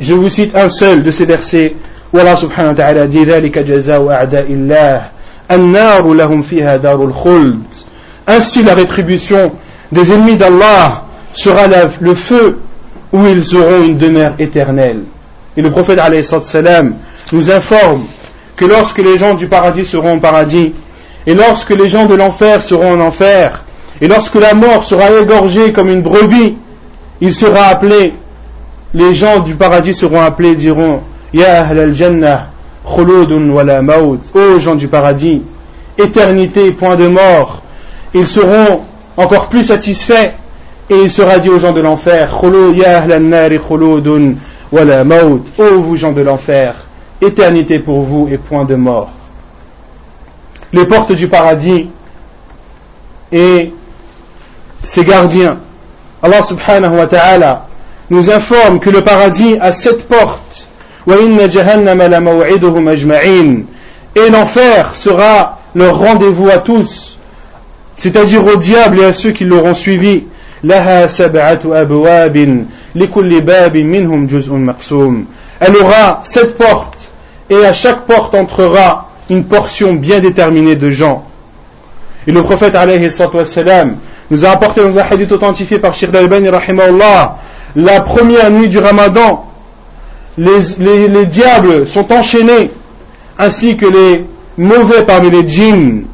[0.00, 1.76] Je vous cite un seul de ces versets
[2.12, 3.24] où Allah subhanahu wa ta'ala dit
[8.26, 9.52] Ainsi la rétribution
[9.92, 11.02] des ennemis d'Allah
[11.34, 11.62] sera
[12.00, 12.58] le feu
[13.12, 15.02] où ils auront une demeure éternelle.
[15.56, 16.00] Et le prophète
[17.32, 18.02] nous informe
[18.56, 20.72] que lorsque les gens du paradis seront au paradis,
[21.26, 23.64] et lorsque les gens de l'enfer seront en enfer,
[24.00, 26.56] et lorsque la mort sera égorgée comme une brebis,
[27.20, 28.12] il sera appelé,
[28.94, 31.00] les gens du paradis seront appelés diront
[31.36, 32.46] Ya al-jannah,
[32.82, 35.42] khuludun wala maut, ô gens du paradis,
[35.98, 37.60] éternité, point de mort.
[38.14, 38.80] Ils seront
[39.18, 40.32] encore plus satisfaits,
[40.88, 42.40] et il sera dit aux gens de l'enfer
[42.74, 43.60] Ya ahl
[45.58, 46.74] ô vous gens de l'enfer,
[47.20, 49.10] éternité pour vous et point de mort.
[50.72, 51.90] Les portes du paradis
[53.30, 53.74] et
[54.82, 55.58] ses gardiens.
[56.22, 57.66] Allah subhanahu wa ta'ala
[58.08, 60.45] nous informe que le paradis a sept portes
[64.16, 67.18] Et l'enfer sera leur rendez-vous à tous,
[67.96, 70.24] c'est-à-dire au diable et à ceux qui l'auront suivi.
[70.64, 70.72] Elle
[75.76, 77.12] aura sept portes
[77.50, 81.24] et à chaque porte entrera une portion bien déterminée de gens.
[82.26, 83.08] Et le prophète alayhi
[84.30, 86.48] nous a apporté dans un hadith authentifié par Shir al-Bani
[87.76, 89.44] la première nuit du ramadan,
[90.38, 92.70] les, diables sont enchaînés,
[93.38, 94.24] ainsi que les
[94.56, 96.04] mauvais parmi les djinns.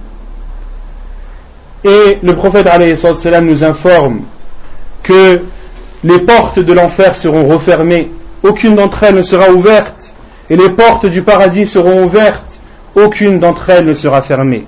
[1.85, 2.69] Et le prophète
[3.43, 4.21] nous informe
[5.03, 5.41] que
[6.05, 8.11] les portes de l'enfer seront refermées,
[8.43, 10.15] aucune d'entre elles ne sera ouverte,
[10.51, 12.59] et les portes du paradis seront ouvertes,
[12.95, 14.67] aucune d'entre elles ne sera fermée.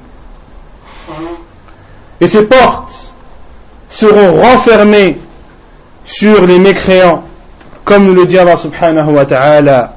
[2.20, 2.94] Et ces portes
[3.90, 5.18] seront renfermées
[6.04, 7.24] sur les mécréants,
[7.84, 9.94] comme nous le dit Allah subhanahu wa ta'ala.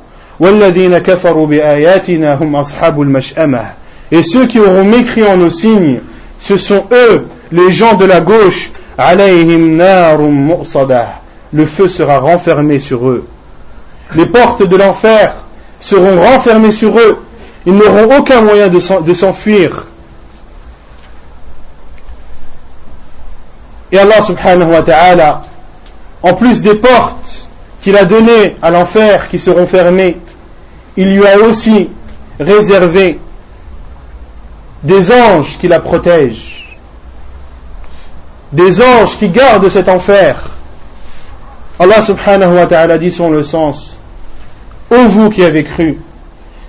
[4.12, 6.02] Et ceux qui auront mécrit en nos signes,
[6.40, 8.72] ce sont eux, les gens de la gauche.
[11.54, 13.26] Le feu sera renfermé sur eux.
[14.16, 15.36] Les portes de l'enfer
[15.80, 17.24] seront renfermées sur eux.
[17.66, 19.88] Ils n'auront aucun moyen de s'enfuir.
[23.92, 25.44] Et Allah subhanahu wa ta'ala
[26.22, 27.47] en plus des portes
[27.82, 30.18] qu'il a données à l'enfer qui seront fermées,
[30.96, 31.90] il lui a aussi
[32.40, 33.20] réservé
[34.84, 36.78] des anges qui la protègent,
[38.52, 40.36] des anges qui gardent cet enfer.
[41.80, 43.98] Allah subhanahu wa ta'ala dit son le sens,
[44.90, 46.00] ô vous qui avez cru,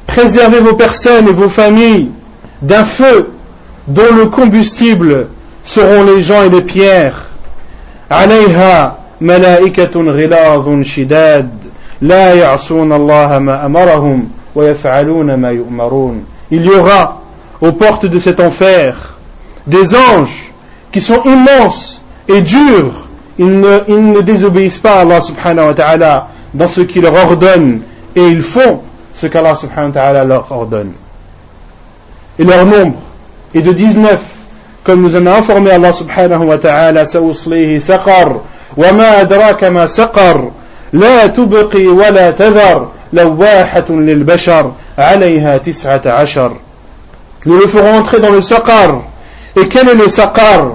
[0.06, 2.10] préservez vos personnes et vos familles
[2.60, 3.30] d'un feu
[3.86, 5.28] dont le combustible
[5.64, 7.26] seront les gens et les pierres.
[9.20, 11.50] ملائكة غلاظ شداد
[12.00, 17.20] لا يعصون الله ما أمرهم ويفعلون ما يؤمرون Il y aura
[17.60, 19.18] aux portes de cet enfer
[19.66, 20.52] des anges
[20.90, 23.06] qui sont immenses et durs.
[23.38, 27.14] Ils ne, ils ne désobéissent pas à Allah subhanahu wa ta'ala dans ce qu'il leur
[27.14, 27.82] ordonne
[28.16, 28.80] et ils font
[29.14, 30.92] ce qu'Allah subhanahu wa ta'ala leur ordonne.
[32.38, 32.96] Et leur nombre
[33.54, 34.18] est de 19
[34.84, 37.04] comme nous en a informé Allah subhanahu wa ta'ala,
[38.77, 40.51] وما أدراك ما سقر
[40.93, 46.51] لا تبقي ولا تذر لواحة للبشر عليها تسعة عشر
[47.45, 49.01] Nous le ferons entrer dans le saqar.
[49.57, 50.65] Et quel est le saqar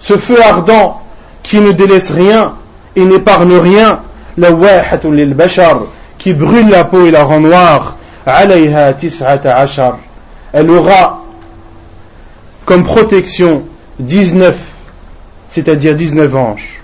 [0.00, 1.00] Ce feu ardent
[1.44, 2.54] qui ne délaisse rien
[2.96, 4.00] et n'épargne rien.
[4.38, 5.86] لواحة للبشر
[6.18, 7.94] qui brûle la peau et la rend noire.
[8.26, 9.94] عليها تسعة عشر
[10.52, 11.22] Elle aura
[12.66, 13.62] comme protection
[14.00, 14.56] 19,
[15.50, 16.75] c'est-à-dire 19 anges.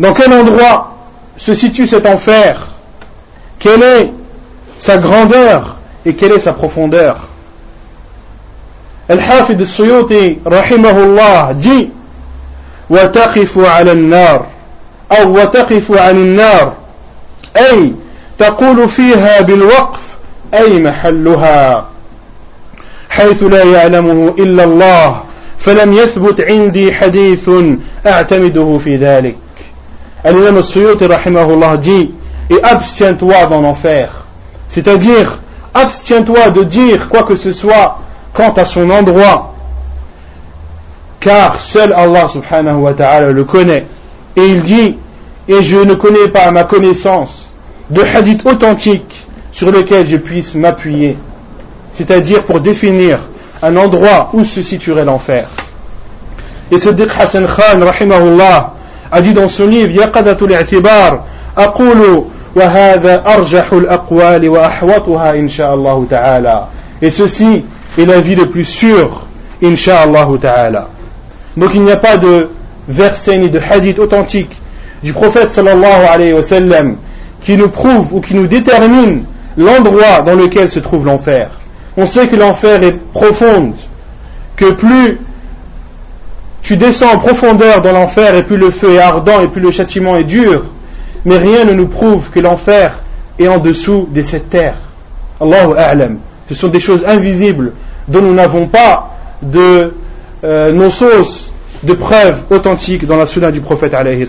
[0.00, 0.96] Dans quel endroit
[1.36, 2.66] se situe cet enfer
[3.58, 4.12] Quelle est
[4.78, 7.16] sa grandeur et quelle est sa profondeur
[9.10, 11.90] الحافظ السيوطي رحمه الله dit
[12.90, 14.46] وتقف على النار
[15.12, 16.72] أو وتقف عن النار
[17.56, 17.92] أي
[18.38, 20.00] تقول فيها بالوقف
[20.54, 21.86] أي محلها
[23.10, 25.22] حيث لا يعلمه إلا الله
[25.58, 27.50] فلم يثبت عندي حديث
[28.06, 29.36] أعتمده في ذلك
[30.27, 32.11] Al-Imam dit
[32.49, 34.25] et abstiens-toi dans l'enfer.
[34.69, 35.39] C'est-à-dire
[35.73, 37.99] abstiens-toi de dire quoi que ce soit
[38.33, 39.53] quant à son endroit.
[41.19, 43.85] Car seul Allah subhanahu wa ta'ala le connaît.
[44.35, 44.97] Et il dit
[45.47, 47.51] et je ne connais pas à ma connaissance
[47.89, 51.17] de hadith authentique sur lequel je puisse m'appuyer
[51.97, 53.17] c'est-à-dire pour définir
[53.63, 55.47] un endroit où se situerait l'enfer.
[56.71, 58.73] Et Siddiq Hassan Khan, rahimahullah,
[59.11, 62.23] a dit dans son livre Yaqadatul i'tibar aqulu
[62.55, 66.69] wa hadha arjahul aqwali wa ahwatuha insha'Allah ta'ala.
[67.01, 67.65] Et ceci
[67.97, 69.25] est l'avis le plus sûr
[69.63, 70.89] insha'Allah ta'ala.
[71.55, 72.49] Donc il n'y a pas de
[72.87, 74.55] verset ni de hadith authentique
[75.03, 76.95] du prophète sallallahu alayhi wa sallam
[77.41, 79.23] qui nous prouve ou qui nous détermine
[79.57, 81.49] l'endroit dans lequel se trouve l'enfer.
[81.95, 83.73] On sait que l'enfer est profonde,
[84.55, 85.17] que plus
[86.67, 89.71] tu descends en profondeur dans l'enfer et plus le feu est ardent et plus le
[89.71, 90.65] châtiment est dur.
[91.23, 92.99] Mais rien ne nous prouve que l'enfer
[93.39, 94.75] est en dessous de cette terre.
[95.39, 96.17] Allahu A'lam.
[96.49, 97.71] Ce sont des choses invisibles
[98.09, 99.93] dont nous n'avons pas de
[100.43, 101.53] euh, nos sources
[101.83, 104.27] de preuves authentiques dans la sunna du prophète alayhi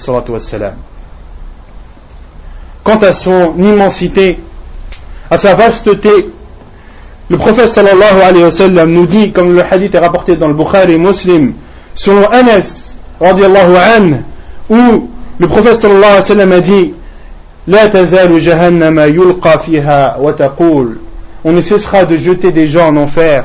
[2.84, 4.38] Quant à son immensité,
[5.28, 6.28] à sa vasteté,
[7.30, 10.54] le prophète sallallahu alayhi wa sallam nous dit, comme le hadith est rapporté dans le
[10.54, 11.54] Bukhari Muslim,
[11.98, 14.22] selon Anas radiallahu anhu,
[14.70, 16.94] où le prophète sallallahu alayhi wa sallam a dit
[17.68, 20.96] لا تزال جهنم يلقى فيها وتقول
[21.44, 23.44] on ne cessera de jeter des gens en enfer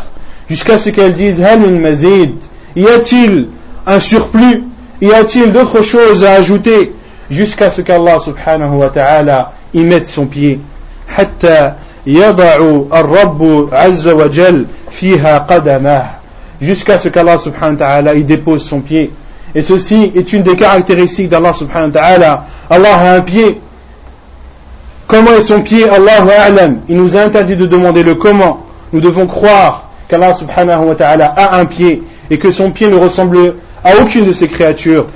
[0.49, 2.35] jusqu'à ce qu'elles disent من مزيد
[2.75, 3.47] y a-t-il
[3.85, 4.63] un surplus
[5.01, 6.93] y a-t-il d'autres choses à ajouter
[7.29, 10.59] jusqu'à ce qu'Allah subhanahu wa ta'ala y mette son pied
[11.07, 11.73] حتى
[12.07, 12.55] يضع
[12.93, 16.22] الرب عز وجل فيها قدمه
[16.63, 19.11] jusqu'à ce qu'Allah subhanahu wa ta'ala y dépose son pied.
[19.55, 22.45] Et ceci est une des caractéristiques d'Allah subhanahu wa ta'ala.
[22.69, 23.59] Allah a un pied.
[25.07, 25.87] Comment est son pied?
[25.87, 26.77] Allahu a'lam.
[26.89, 28.65] Il nous a interdit de demander le comment.
[28.91, 32.95] Nous devons croire qu'Allah subhanahu wa ta'ala a un pied et que son pied ne
[32.95, 33.37] ressemble
[33.83, 35.07] à aucune de ses créatures.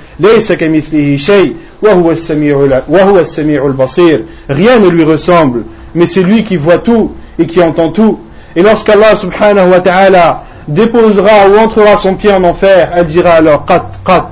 [4.48, 8.20] Rien ne lui ressemble mais c'est lui qui voit tout et qui entend tout.
[8.56, 13.64] Et lorsqu'Allah subhanahu wa ta'ala déposera ou entrera son pied en enfer elle dira alors
[13.64, 14.30] qat qat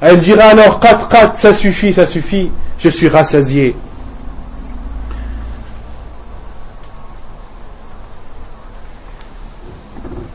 [0.00, 3.74] elle dira alors qat qat ça suffit ça suffit je suis rassasié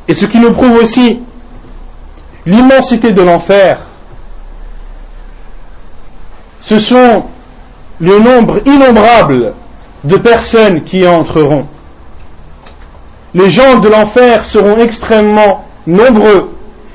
[0.10, 1.20] Et ce qui nous prouve aussi
[2.48, 3.78] l'immensité de l'enfer,
[6.64, 7.26] ce sont
[8.00, 9.54] le nombre innombrable
[10.04, 11.68] de personnes qui y entreront.
[13.34, 16.52] Les gens de l'enfer seront extrêmement nombreux,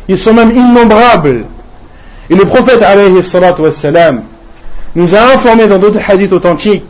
[0.08, 1.44] ils sont même innombrables.
[2.30, 2.82] Et le prophète
[4.96, 6.84] nous a informé dans d'autres hadiths authentiques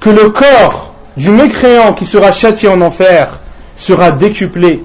[0.00, 3.40] que le corps du mécréant qui sera châtié en enfer
[3.76, 4.82] sera décuplé.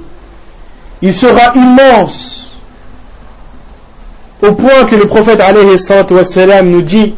[1.01, 2.51] Il sera immense.
[4.41, 5.41] Au point que le prophète
[6.11, 7.13] wassalam, nous dit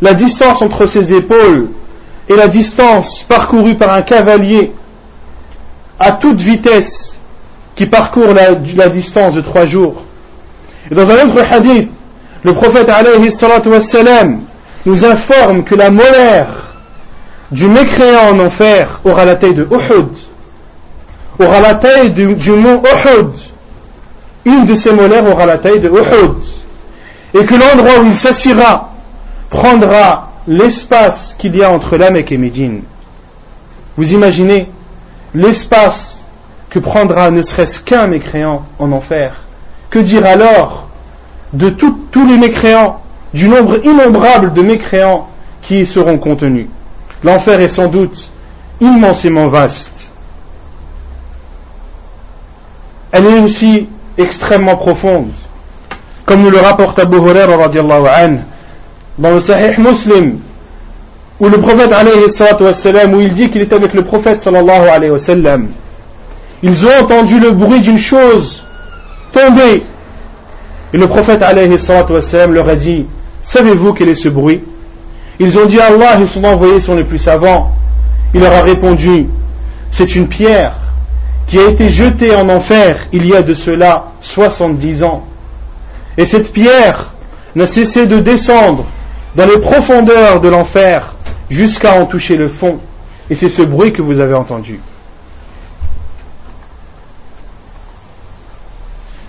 [0.00, 1.68] la distance entre ses épaules
[2.28, 4.72] et la distance parcourue par un cavalier
[6.02, 7.18] à toute vitesse
[7.76, 10.02] qui parcourt la, distance de trois jours.
[10.90, 11.90] Et dans un autre hadith,
[12.42, 12.90] le prophète
[13.66, 14.40] wassalam,
[14.84, 16.48] nous informe que la molaire
[17.52, 20.08] du mécréant en enfer aura la taille de Uhud
[21.38, 23.30] aura la taille du, mont Uhud.
[24.44, 26.36] Une de ces molaires aura la taille de Uhud.
[27.32, 28.92] Et que l'endroit où il s'assiera
[29.50, 32.82] prendra l'espace qu'il y a entre la Mecque et Médine.
[33.96, 34.68] Vous imaginez
[35.34, 36.24] l'espace
[36.70, 39.34] que prendra ne serait-ce qu'un mécréant en enfer.
[39.90, 40.88] Que dire alors
[41.52, 43.00] de tous les mécréants,
[43.34, 45.28] du nombre innombrable de mécréants
[45.62, 46.66] qui y seront contenus?
[47.24, 48.30] L'enfer est sans doute
[48.80, 50.02] immensément vaste.
[53.12, 53.86] elle est aussi
[54.18, 55.30] extrêmement profonde.
[56.24, 58.38] Comme nous le rapporte Abu Huraira radiallahu
[59.18, 60.38] dans le Sahih Muslim,
[61.42, 62.20] où le prophète alayhi
[62.60, 65.66] wassalam, où il dit qu'il est avec le prophète sallallahu alayhi wa sallam,
[66.62, 68.62] ils ont entendu le bruit d'une chose
[69.32, 69.82] tomber.
[70.94, 73.06] Et le prophète alayhi wassalam, leur a dit,
[73.42, 74.62] savez-vous quel est ce bruit?
[75.40, 77.72] Ils ont dit Allah et son envoyé sont les plus savants.
[78.34, 79.26] Il leur a répondu,
[79.90, 80.76] c'est une pierre
[81.48, 85.24] qui a été jeté en enfer il y a de cela 70 ans.
[86.16, 87.14] Et cette pierre
[87.56, 88.86] n'a cessé de descendre
[89.34, 91.14] dans les profondeurs de l'enfer
[91.50, 92.78] jusqu'à en toucher le fond.
[93.30, 94.80] Et c'est ce bruit que vous avez entendu.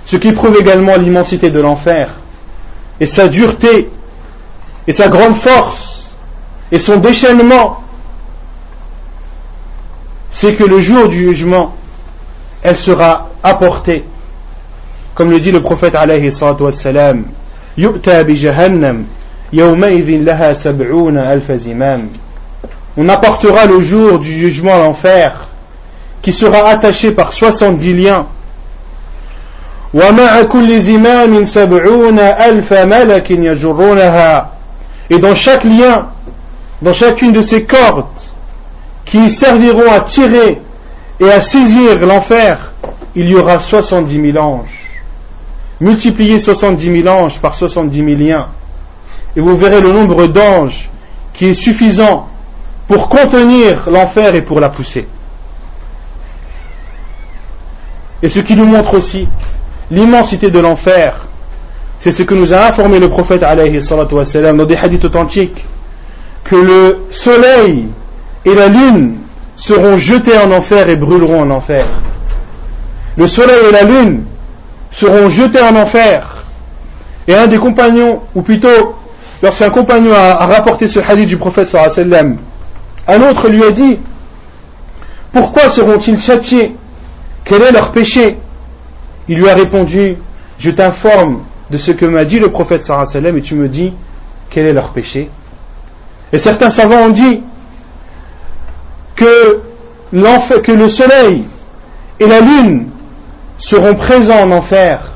[0.06, 2.14] Ce qui prouve également l'immensité de l'enfer
[2.99, 3.89] et sa dureté
[4.86, 6.14] et sa grande force
[6.72, 7.82] et son déchaînement,
[10.32, 11.76] c'est que le jour du jugement,
[12.62, 14.04] elle sera apportée.
[15.16, 17.26] Comme le dit le prophète alayhi salatu wassalam,
[22.97, 25.47] On apportera le jour du jugement à l'enfer,
[26.22, 28.26] qui sera attaché par 70 liens.
[35.10, 36.08] Et dans chaque lien,
[36.82, 38.06] dans chacune de ces cordes,
[39.06, 40.60] qui serviront à tirer
[41.20, 42.74] et à saisir l'enfer,
[43.16, 45.01] il y aura 70 000 anges.
[45.80, 48.47] Multipliez 70 000 anges par 70 000 liens,
[49.36, 50.89] et vous verrez le nombre d'anges
[51.34, 52.27] qui est suffisant
[52.88, 55.07] pour contenir l'enfer et pour la pousser.
[58.21, 59.27] Et ce qui nous montre aussi
[59.91, 61.25] l'immensité de l'enfer,
[61.99, 65.65] c'est ce que nous a informé le prophète alayhi dans des hadiths authentiques,
[66.43, 67.88] que le soleil
[68.45, 69.17] et la lune
[69.55, 71.86] seront jetés en enfer et brûleront en enfer.
[73.15, 74.25] Le soleil et la lune
[74.91, 76.43] seront jetés en enfer.
[77.27, 78.95] Et un des compagnons, ou plutôt,
[79.44, 82.38] lorsqu'un compagnon a, rapporté ce hadith du prophète sallam,
[83.08, 84.00] un autre lui a dit,
[85.34, 86.74] pourquoi seront-ils châtiés?
[87.44, 88.38] Quel est leur péché?
[89.28, 90.18] Il lui a répondu,
[90.58, 93.94] je t'informe de ce que m'a dit le prophète sallam et tu me dis,
[94.50, 95.30] quel est leur péché
[96.32, 97.44] Et certains savants ont dit
[99.16, 99.60] que,
[100.14, 101.44] que le soleil
[102.20, 102.88] et la lune
[103.58, 105.12] seront présents en enfer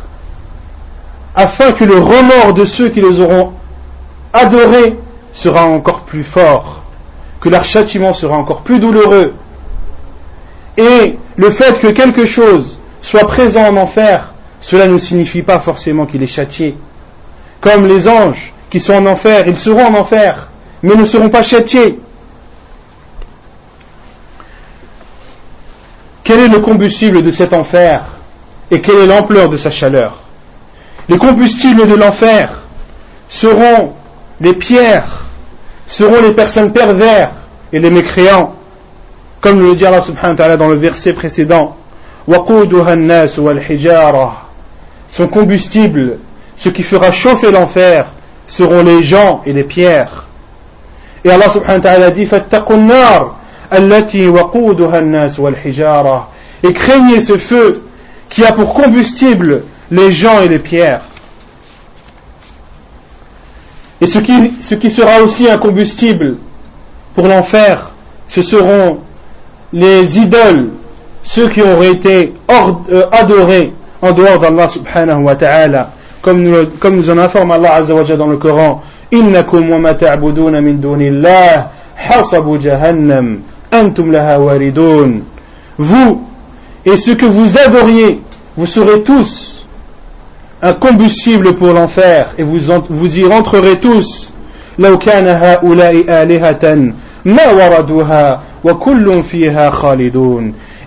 [1.34, 3.54] afin que le remords de ceux qui les auront
[4.38, 4.96] adorés
[5.34, 6.84] sera encore plus fort,
[7.40, 9.34] que leur châtiment sera encore plus douloureux.
[10.78, 16.06] Et le fait que quelque chose soit présent en enfer, cela ne signifie pas forcément
[16.06, 16.76] qu'il est châtié.
[17.62, 20.50] Comme les anges qui sont en enfer, ils seront en enfer,
[20.84, 22.00] mais ne seront pas châtiés.
[26.24, 28.04] Quel est le combustible de cet enfer
[28.70, 30.20] et quelle est l'ampleur de sa chaleur?
[31.08, 32.60] Les combustibles de l'enfer
[33.30, 33.94] seront
[34.42, 35.26] les pierres,
[35.88, 37.32] seront les personnes pervers
[37.74, 38.54] et les mécréants,
[39.42, 41.78] comme le dit Allah subhanahu wa ta'ala dans le verset précédent.
[45.10, 46.18] Son combustible,
[46.58, 48.08] ce qui fera chauffer l'enfer,
[48.48, 50.26] seront les gens et les pierres.
[51.24, 52.28] Et Allah subhanahu wa ta'ala dit
[56.64, 57.84] et craignez ce feu
[58.30, 61.02] qui a pour combustible les gens et les pierres.
[64.01, 66.37] Et ce qui, ce qui sera aussi un combustible
[67.15, 67.91] pour l'enfer,
[68.29, 68.99] ce seront
[69.73, 70.69] les idoles,
[71.23, 76.97] ceux qui auraient été euh, adorés en dehors d'Allah subhanahu wa ta'ala, comme nous, comme
[76.97, 81.67] nous en informe Allah azza wa dans le Coran, إنكم وما تعبدون من دون الله
[81.97, 83.39] حصب جهنم
[83.73, 85.23] أنتم لها واردون
[85.79, 86.23] Vous
[86.85, 88.21] et ce que vous adoriez,
[88.57, 89.56] vous serez tous
[90.62, 94.32] un combustible pour l'enfer et vous, y rentrerez tous.
[94.80, 94.86] Et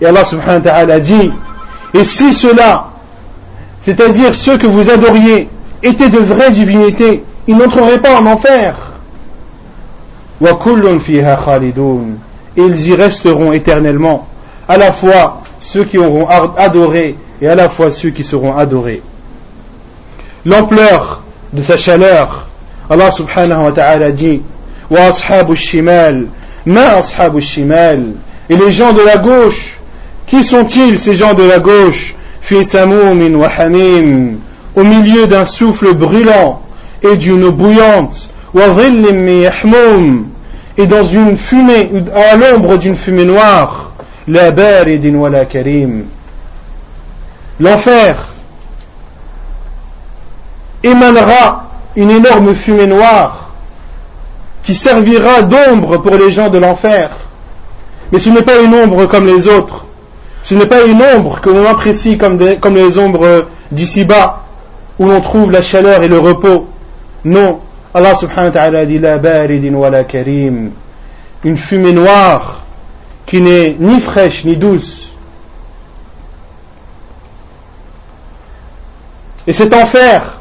[0.06, 1.30] Allah subhanahu wa ta'ala dit,
[1.94, 2.86] et si cela,
[3.82, 5.48] c'est-à-dire ceux que vous adoriez,
[5.82, 8.76] étaient de vraies divinités, ils n'entreraient pas en enfer.
[12.56, 14.26] Et ils y resteront éternellement,
[14.68, 19.02] à la fois ceux qui auront adoré et à la fois ceux qui seront adorés.
[20.47, 21.22] L'ampleur
[21.53, 22.49] de sa chaleur,
[22.88, 24.43] Allah subhanahu wa ta'ala dit
[24.91, 26.26] Wa ashabu shimal,
[26.64, 28.05] ma ashabu shimal.
[28.49, 29.78] Et les gens de la gauche,
[30.26, 34.38] qui sont-ils ces gens de la gauche Fi samoumin wa hamim,
[34.74, 36.62] au milieu d'un souffle brûlant
[37.03, 40.26] et d'une eau bouillante, wa yahmum,
[40.78, 43.93] et dans une fumée, à l'ombre d'une fumée noire.
[47.61, 48.28] L'enfer
[50.82, 51.64] émanera
[51.96, 53.50] une énorme fumée noire
[54.62, 57.10] qui servira d'ombre pour les gens de l'enfer.
[58.12, 59.86] Mais ce n'est pas une ombre comme les autres.
[60.42, 64.44] Ce n'est pas une ombre que l'on apprécie comme, les ombres d'ici-bas,
[64.98, 66.68] où l'on trouve la chaleur et le repos.
[67.24, 67.60] Non.
[67.92, 70.70] Allah subhanahu wa ta'ala dit la baridin wa la karim.
[71.44, 72.60] Une fumée noire
[73.26, 75.08] qui n'est ni fraîche ni douce.
[79.46, 80.39] Et cet enfer,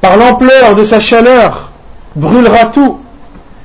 [0.00, 1.70] par l'ampleur de sa chaleur,
[2.16, 3.00] brûlera tout,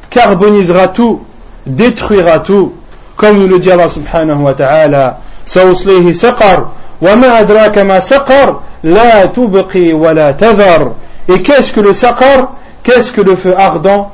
[0.09, 1.21] carbonisera tout,
[1.65, 2.73] détruira tout,
[3.15, 6.67] comme nous le dit Allah subhanahu wa ta'ala, سأصليه سقر
[7.01, 10.93] وما أدراك ما سقر لا تبقي ولا تذر
[11.27, 12.53] Et qu'est-ce que le saqar
[12.83, 14.11] Qu'est-ce que le feu ardent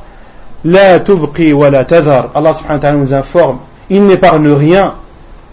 [0.64, 2.30] La tubqi wa la tazar.
[2.34, 3.58] Allah subhanahu wa ta'ala nous informe
[3.90, 4.94] il n'épargne rien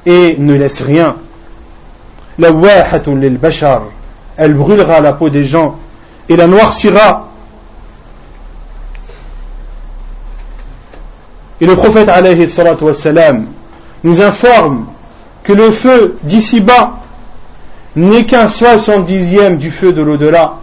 [0.06, 1.16] et ne laisse rien.
[2.38, 3.82] La lil bashar,
[4.36, 5.76] elle brûlera la peau des gens
[6.29, 7.27] et la noircira.
[11.59, 12.47] Et le prophète alayhi
[12.81, 13.47] wassalam,
[14.03, 14.85] nous informe
[15.43, 16.99] que le feu d'ici-bas
[17.95, 20.55] n'est qu'un soixante-dixième du feu de l'au-delà.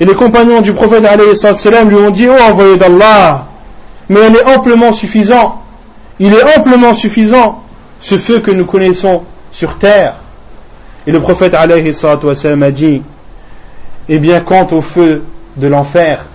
[0.00, 3.46] Et les compagnons du prophète alayhi wassalam lui ont dit, oh envoyé d'Allah,
[4.08, 5.58] mais elle est amplement suffisante
[6.20, 7.62] il est amplement suffisant,
[8.00, 10.16] ce feu que nous connaissons sur terre.
[11.06, 13.02] Et le prophète alayhi a dit,
[14.08, 15.24] eh bien quant au feu
[15.56, 16.26] de l'enfer,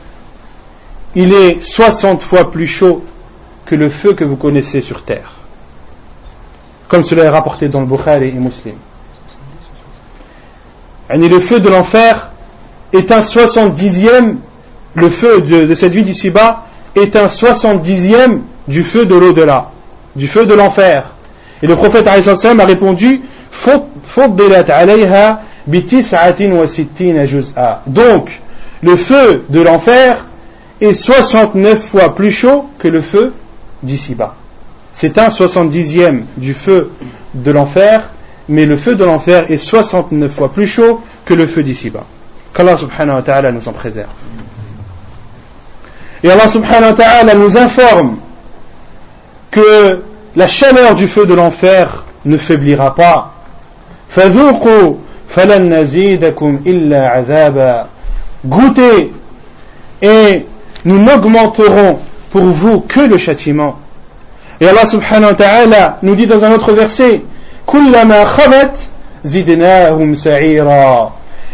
[1.16, 3.04] il est 60 fois plus chaud
[3.66, 5.32] que le feu que vous connaissez sur terre.
[6.88, 8.76] Comme cela est rapporté dans le Bukhari et Muslim.
[11.10, 12.32] Et le feu de l'enfer
[12.92, 14.36] est un 70e,
[14.96, 16.66] le feu de, cette vie d'ici-bas
[16.96, 19.72] est un 70e du feu de l'au-delà
[20.16, 21.06] du feu de l'enfer.
[21.62, 22.14] Et le prophète a
[22.66, 23.22] répondu
[27.88, 28.42] Donc,
[28.82, 30.26] le feu de l'enfer
[30.82, 33.34] est 69 fois plus chaud que le feu
[33.82, 34.36] d'ici-bas.
[34.94, 36.92] C'est un 70e du feu
[37.34, 38.10] de l'enfer,
[38.50, 42.06] mais le feu de l'enfer est 69 fois plus chaud que le feu d'ici-bas.
[42.54, 44.10] Qu'Allah subhanahu wa ta'ala nous en préserve.
[46.24, 48.18] Et Allah subhanahu wa ta'ala nous informe
[49.50, 50.02] que
[50.36, 53.34] la chaleur du feu de l'enfer ne faiblira pas.
[58.46, 59.12] Goûtez
[60.02, 60.46] et
[60.86, 63.80] nous n'augmenterons pour vous que le châtiment.
[64.60, 67.24] Et Allah subhanahu wa ta'ala nous dit dans un autre verset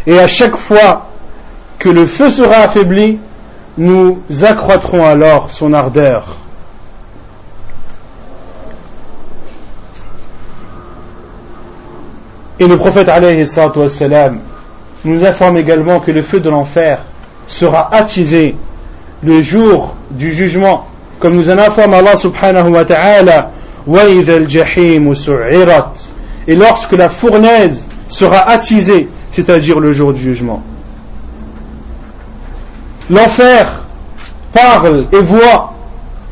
[0.07, 1.07] Et à chaque fois
[1.77, 3.19] que le feu sera affaibli,
[3.77, 6.37] nous accroîtrons alors son ardeur.
[12.59, 13.09] Et le prophète
[15.05, 16.99] nous informe également que le feu de l'enfer
[17.47, 18.55] sera attisé
[19.23, 20.87] le jour du jugement,
[21.19, 23.51] comme nous en informe Allah subhanahu wa ta'ala,
[26.47, 30.61] et lorsque la fournaise sera attisée, c'est-à-dire le jour du jugement.
[33.09, 33.83] L'enfer
[34.53, 35.73] parle et voit,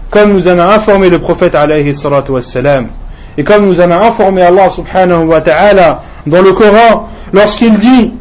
[0.10, 2.88] comme nous en a informé le prophète alayhi salatu wassalam,
[3.38, 8.13] et comme nous en a informé Allah subhanahu wa ta'ala dans le Coran, lorsqu'il dit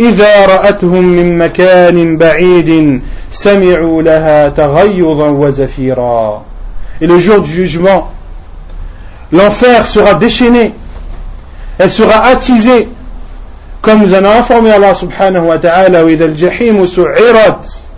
[0.00, 3.00] إذا رأتهم من مكان بعيد
[3.32, 6.42] سمعوا لها تغيظا وزفيرا
[7.00, 8.10] Et le jour du jugement,
[9.32, 10.72] l'enfer sera déchaîné,
[11.78, 12.88] elle sera attisée,
[13.82, 17.88] comme nous en a informé Allah subhanahu wa ta'ala, وإذا الجحيم سعرت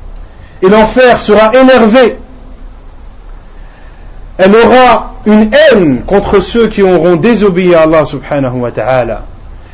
[0.63, 2.17] et l'enfer sera énervé.
[4.37, 9.23] Elle aura une haine contre ceux qui auront désobéi à Allah subhanahu wa ta'ala.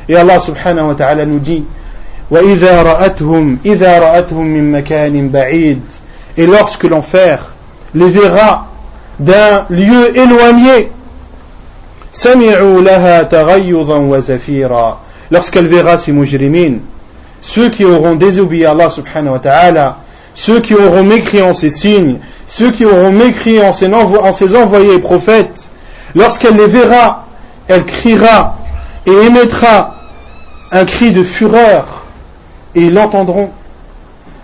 [0.08, 1.64] Et Allah subhanahu wa ta'ala nous dit
[6.36, 7.52] Et lorsque l'enfer
[7.94, 8.68] les verra
[9.20, 10.90] d'un lieu éloigné,
[15.30, 16.80] Lorsqu'elle verra ces mujrimines,
[17.40, 19.96] ceux qui auront désobéi Allah subhanahu wa ta'ala,
[20.34, 24.56] ceux qui auront mécrit en ses signes, ceux qui auront mécrit en ses, en ses
[24.56, 25.68] envoyés prophètes,
[26.14, 27.26] lorsqu'elle les verra,
[27.68, 28.58] elle criera
[29.06, 29.91] et émettra
[30.72, 32.04] un cri de fureur,
[32.74, 33.50] et ils l'entendront.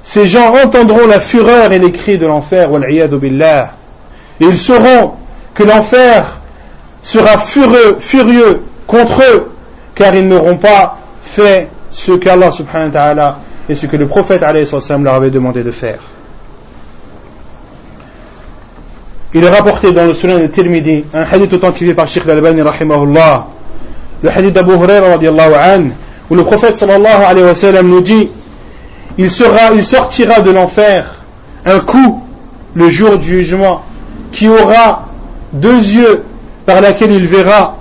[0.04, 3.72] Ces gens entendront la fureur et les cris de l'enfer, billah,
[4.40, 5.14] et ils sauront
[5.54, 6.38] que l'enfer
[7.02, 9.50] sera furieux, furieux contre eux,
[9.94, 14.40] car ils n'auront pas fait ce qu'Allah subhanahu wa ta'ala et ce que le prophète
[14.40, 16.00] leur avait demandé de faire.
[19.34, 22.62] Il est rapporté dans le Sunan de Tirmidhi, un hadith authentifié par Sheikh al-Albani
[24.20, 25.92] le hadith d'Abu Huraira radiallahu anhu,
[26.30, 28.28] où le prophète sallallahu alayhi wa sallam nous dit
[29.16, 31.16] il, sera, il sortira de l'enfer
[31.64, 32.22] un coup
[32.74, 33.82] le jour du jugement
[34.32, 35.06] qui aura
[35.52, 36.24] deux yeux
[36.66, 37.76] par lesquels il verra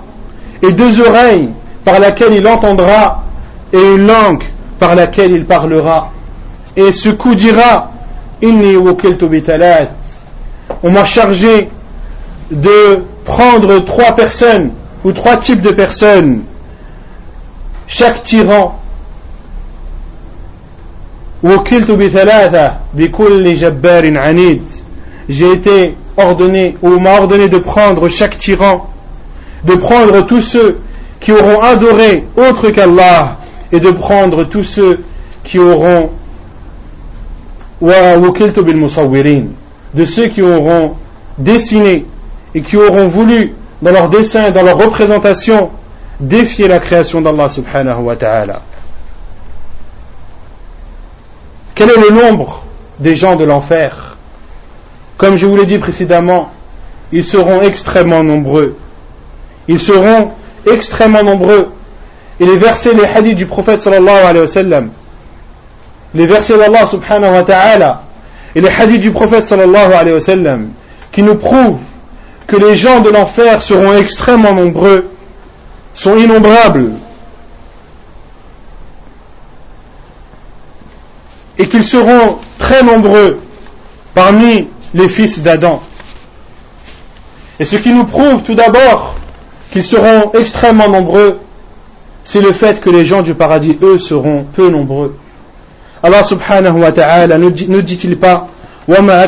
[0.62, 1.50] et deux oreilles
[1.84, 3.24] par lesquelles il entendra
[3.72, 4.44] et une langue
[4.78, 6.10] par laquelle il parlera.
[6.76, 7.90] Et ce coup dira
[8.42, 8.76] Inni.
[10.82, 11.68] On m'a chargé
[12.50, 14.70] de prendre trois personnes
[15.04, 16.42] ou trois types de personnes.
[17.88, 18.78] Chaque tyran.
[25.28, 28.90] J'ai été ordonné ou m'a ordonné de prendre chaque tyran,
[29.64, 30.80] de prendre tous ceux
[31.20, 33.38] qui auront adoré autre qu'Allah
[33.72, 35.00] et de prendre tous ceux
[35.42, 36.10] qui auront
[39.94, 40.94] de ceux qui auront
[41.38, 42.04] dessiné
[42.54, 45.70] et qui auront voulu dans leur dessin, dans leur représentation,
[46.20, 48.62] défier la création d'Allah subhanahu wa ta'ala.
[51.74, 52.64] Quel est le nombre
[52.98, 54.16] des gens de l'enfer?
[55.16, 56.50] Comme je vous l'ai dit précédemment,
[57.12, 58.76] ils seront extrêmement nombreux.
[59.68, 60.32] Ils seront
[60.66, 61.72] extrêmement nombreux
[62.40, 64.80] et les versets, les hadiths du prophète sallallahu alayhi wa
[66.14, 68.02] les versets d'Allah subhanahu wa ta'ala,
[68.54, 70.58] et les hadiths du prophète sallallahu alayhi wa
[71.12, 71.80] qui nous prouvent
[72.46, 75.10] que les gens de l'enfer seront extrêmement nombreux,
[75.98, 76.92] sont innombrables,
[81.58, 83.40] et qu'ils seront très nombreux
[84.14, 85.82] parmi les fils d'Adam.
[87.58, 89.16] Et ce qui nous prouve tout d'abord
[89.72, 91.40] qu'ils seront extrêmement nombreux,
[92.22, 95.16] c'est le fait que les gens du paradis, eux, seront peu nombreux.
[96.04, 97.48] Allah subhanahu wa ta'ala ne
[97.80, 98.46] dit-il pas
[98.86, 99.24] Allah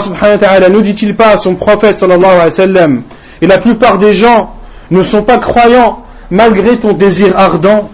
[0.00, 3.00] subhanahu wa ta'ala ne dit-il pas à son prophète sallallahu alayhi
[3.44, 4.54] et la plupart des gens
[4.90, 5.98] ne sont pas croyants
[6.30, 7.90] malgré ton désir ardent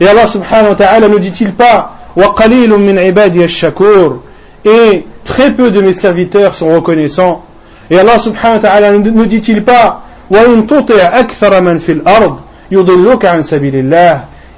[0.00, 1.94] et Allah subhanahu wa ta'ala ne dit-il pas
[4.64, 7.44] et très peu de mes serviteurs sont reconnaissants
[7.90, 10.04] et Allah subhanahu wa ta'ala ne dit-il pas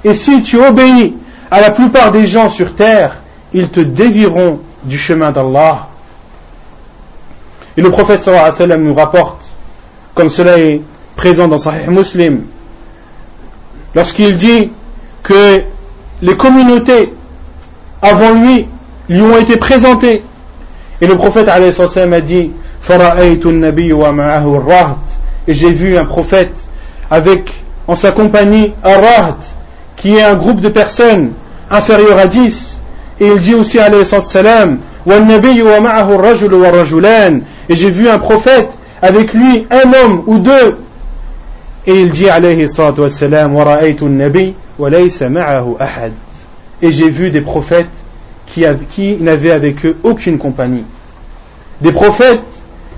[0.03, 1.15] et si tu obéis
[1.49, 3.17] à la plupart des gens sur terre,
[3.51, 5.89] ils te dévieront du chemin d'Allah.
[7.75, 9.50] Et le prophète sallallahu alayhi wa sallam nous rapporte,
[10.13, 10.81] comme cela est
[11.15, 12.41] présent dans Sahih Muslim,
[13.95, 14.69] lorsqu'il dit
[15.23, 15.61] que
[16.21, 17.13] les communautés
[18.01, 18.67] avant lui
[19.09, 20.23] lui ont été présentées.
[21.01, 21.59] Et le prophète a
[22.21, 22.51] dit,
[25.47, 26.55] et j'ai vu un prophète
[27.09, 27.53] avec
[27.87, 28.99] en sa compagnie un
[29.97, 31.31] qui est un groupe de personnes
[31.69, 32.79] inférieur à 10
[33.19, 35.11] et il dit aussi alayhi salam et
[37.75, 38.69] j'ai vu un prophète
[39.01, 40.77] avec lui un homme ou deux.
[41.87, 43.55] Et il dit alayhi salam
[46.83, 47.87] et j'ai vu des prophètes
[48.47, 50.85] qui, n'avaient avec eux aucune compagnie.
[51.79, 52.41] Des prophètes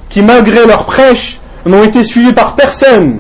[0.10, 3.20] qui malgré leur prêche n'ont été suivis par personne.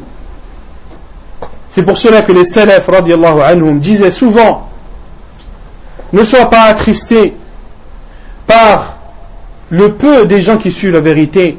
[1.71, 4.69] C'est pour cela que les salafs anhum disaient souvent
[6.11, 7.33] ne sois pas attristé
[8.45, 8.97] par
[9.69, 11.57] le peu des gens qui suivent la vérité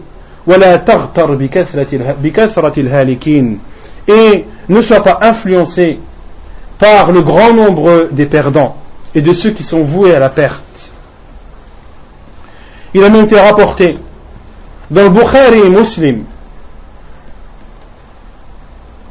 [4.06, 5.98] et ne sois pas influencé
[6.78, 8.76] par le grand nombre des perdants
[9.14, 10.60] et de ceux qui sont voués à la perte.
[12.92, 13.98] Il a même été rapporté
[14.90, 16.24] dans le Bukhari et Muslim,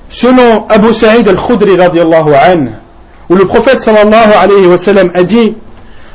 [0.09, 2.69] selon Abu Sa'id al-Khudri radiallahu anhu,
[3.29, 5.55] où le prophète sallallahu alayhi wa sallam a dit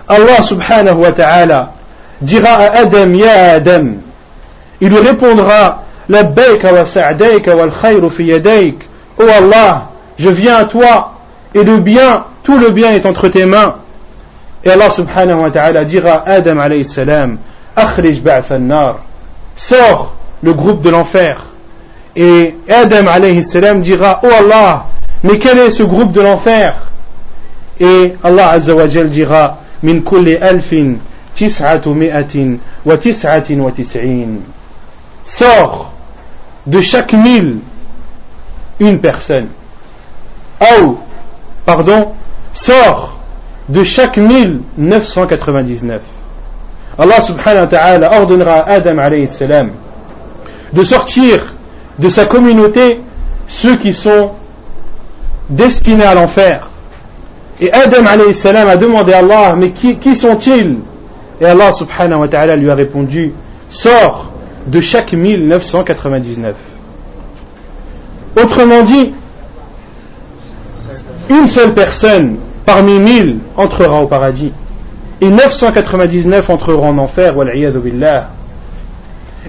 [0.09, 1.73] Allah subhanahu wa ta'ala
[2.21, 3.95] dira à Adam Ya Adam
[4.81, 5.85] il lui répondra
[9.21, 11.15] Oh Allah je viens à toi
[11.55, 13.77] et le bien tout le bien est entre tes mains
[14.65, 17.39] et Allah subhanahu wa ta'ala dira Adam alayhi salam
[17.77, 18.23] Akhrij
[18.61, 18.99] nar
[19.57, 21.45] sors le groupe de l'enfer
[22.17, 24.87] et Adam alayhi salam dira Oh Allah
[25.25, 26.77] mais quel est ce groupe de l'enfer?
[27.81, 30.95] Et Allah Azza dira Min kulli alfin
[31.35, 34.39] tis'atu mi'atin wa tis'atin wa tis'in.
[35.29, 35.93] Sors
[36.67, 37.59] de chaque mille
[38.81, 39.49] une personne.
[40.61, 40.97] Ou,
[41.67, 42.13] pardon,
[42.53, 43.19] sors
[43.69, 46.01] de chaque mille 999.
[46.99, 49.71] Allah subhanahu wa ta'ala ordonnera à Adam alayhi salam
[50.73, 51.55] de sortir
[51.99, 53.01] de sa communauté
[53.47, 54.31] ceux qui sont
[55.49, 56.69] destinés à l'enfer
[57.61, 60.79] et Adam salam a demandé à Allah, mais qui, qui sont-ils?
[61.41, 63.33] Et Allah subhanahu wa ta'ala lui a répondu,
[63.71, 64.31] sors
[64.69, 66.55] de chaque 1999.
[68.43, 69.13] Autrement dit,
[71.31, 74.53] une seule personne parmi mille entrera au paradis
[75.21, 78.31] et 999 entreront en enfer, billah.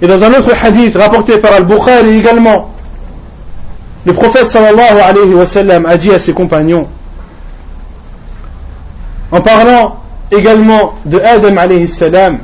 [0.01, 2.73] Et dans un autre hadith rapporté par Al-Bukhari également,
[4.05, 6.87] le prophète sallallahu alayhi wa sallam a dit à ses compagnons,
[9.31, 9.97] en parlant
[10.31, 12.39] également de Adam alayhi salam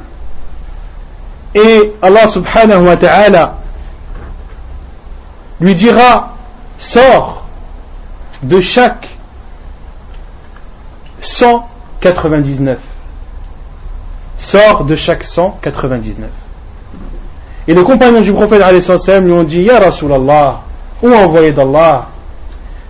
[1.55, 3.55] et Allah subhanahu wa ta'ala
[5.61, 6.35] lui dira
[6.77, 7.45] sors
[8.43, 9.07] de chaque
[11.21, 12.77] 199
[14.37, 16.29] sors de chaque 199
[17.67, 18.61] et les compagnons du prophète
[19.23, 20.61] lui ont dit Ya Rasulallah
[21.01, 22.07] ou envoyé d'Allah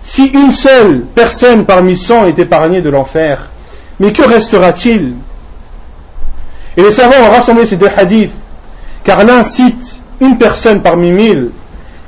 [0.02, 3.48] si une seule personne parmi 100 est épargnée de l'enfer
[3.98, 5.14] mais que restera-t-il?
[6.76, 8.32] Et les savants ont rassemblé ces deux hadiths,
[9.06, 11.50] car l'un cite une personne parmi mille,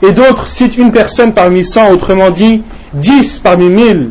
[0.03, 4.11] et d'autres citent une personne parmi cent, autrement dit, dix parmi mille.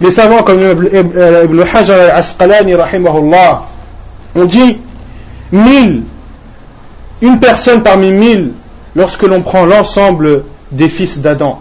[0.00, 3.62] Les savants comme Ibn Hajar al-Asqalani, rahimahullah,
[4.34, 4.78] ont dit
[5.52, 6.02] mille,
[7.20, 8.52] une personne parmi mille,
[8.96, 11.60] lorsque l'on prend l'ensemble des fils d'Adam.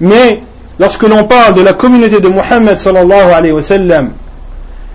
[0.00, 0.42] Mais
[0.78, 3.62] lorsque l'on parle de la communauté de Muhammad sallallahu alayhi wa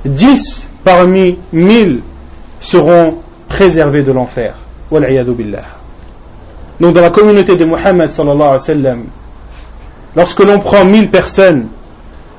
[0.05, 1.99] 10 parmi 1000
[2.59, 3.15] seront
[3.51, 4.55] préservés de l'enfer.
[6.79, 7.67] Donc dans la communauté de
[8.59, 9.03] sallam,
[10.15, 11.67] lorsque l'on prend 1000 personnes,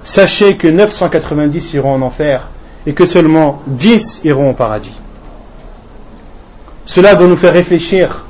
[0.04, 2.48] sachez que 990 iront en enfer
[2.86, 4.96] et que seulement 10 iront au paradis.
[6.86, 8.24] Cela doit nous faire réfléchir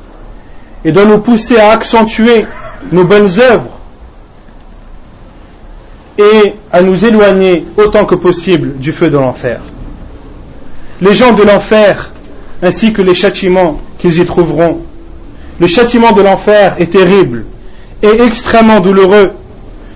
[0.84, 2.46] et doit nous pousser à accentuer
[2.90, 3.78] nos bonnes œuvres
[6.18, 9.60] et à nous éloigner autant que possible du feu de l'enfer.
[11.00, 12.11] Les gens de l'enfer,
[12.62, 14.78] ainsi que les châtiments qu'ils y trouveront,
[15.58, 17.44] le châtiment de l'enfer est terrible
[18.02, 19.32] et extrêmement douloureux,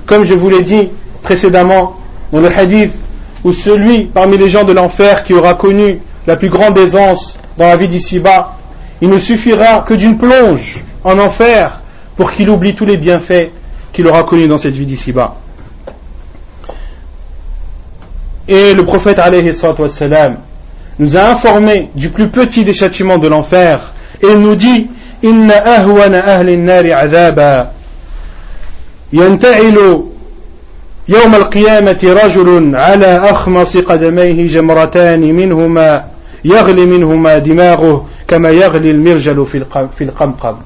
[0.04, 0.88] comme je vous l'ai dit
[1.22, 1.96] précédemment
[2.32, 2.92] dans le hadith,
[3.44, 7.66] où celui parmi les gens de l'enfer qui aura connu la plus grande aisance dans
[7.66, 8.56] la vie d'ici-bas,
[9.00, 11.80] il ne suffira que d'une plonge en enfer
[12.16, 13.50] pour qu'il oublie tous les bienfaits
[13.92, 15.36] qu'il aura connus dans cette vie d'ici-bas.
[18.48, 20.36] Et le prophète alayhi wassalam,
[20.98, 23.92] nous a informé du plus petit des châtiments de l'enfer.
[24.22, 24.88] Et nous dit
[25.24, 27.70] إن أهون أهل النار عذابا
[29.12, 30.02] ينتعل
[31.08, 36.04] يوم القيامة رجل على أخمص قدميه جمرتان منهما
[36.44, 39.46] يغلي منهما دماغه كما يغلي المرجل
[39.98, 40.56] في القمقم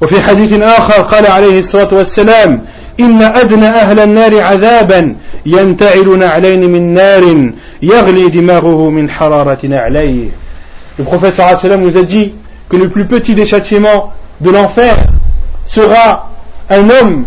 [0.00, 2.64] وفي حديث آخر قال عليه الصلاة والسلام
[2.99, 10.29] إن أدنى أهل النار عذابا ينتعل نعلين من نار يغلي دماغه من حرارة نعليه
[10.99, 12.33] Le prophète sallallahu alayhi wa sallam nous a dit
[12.69, 14.95] que le plus petit des châtiments de l'enfer
[15.63, 16.31] sera
[16.71, 17.25] un homme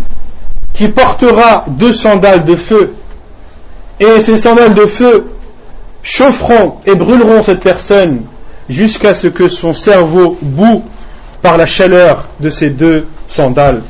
[0.75, 2.95] qui portera deux sandales de feu.
[4.01, 5.27] Et ces sandales de feu
[6.03, 8.23] chaufferont et brûleront cette personne
[8.69, 10.83] jusqu'à ce que son cerveau boue
[11.43, 13.83] par la chaleur de ces deux sandales.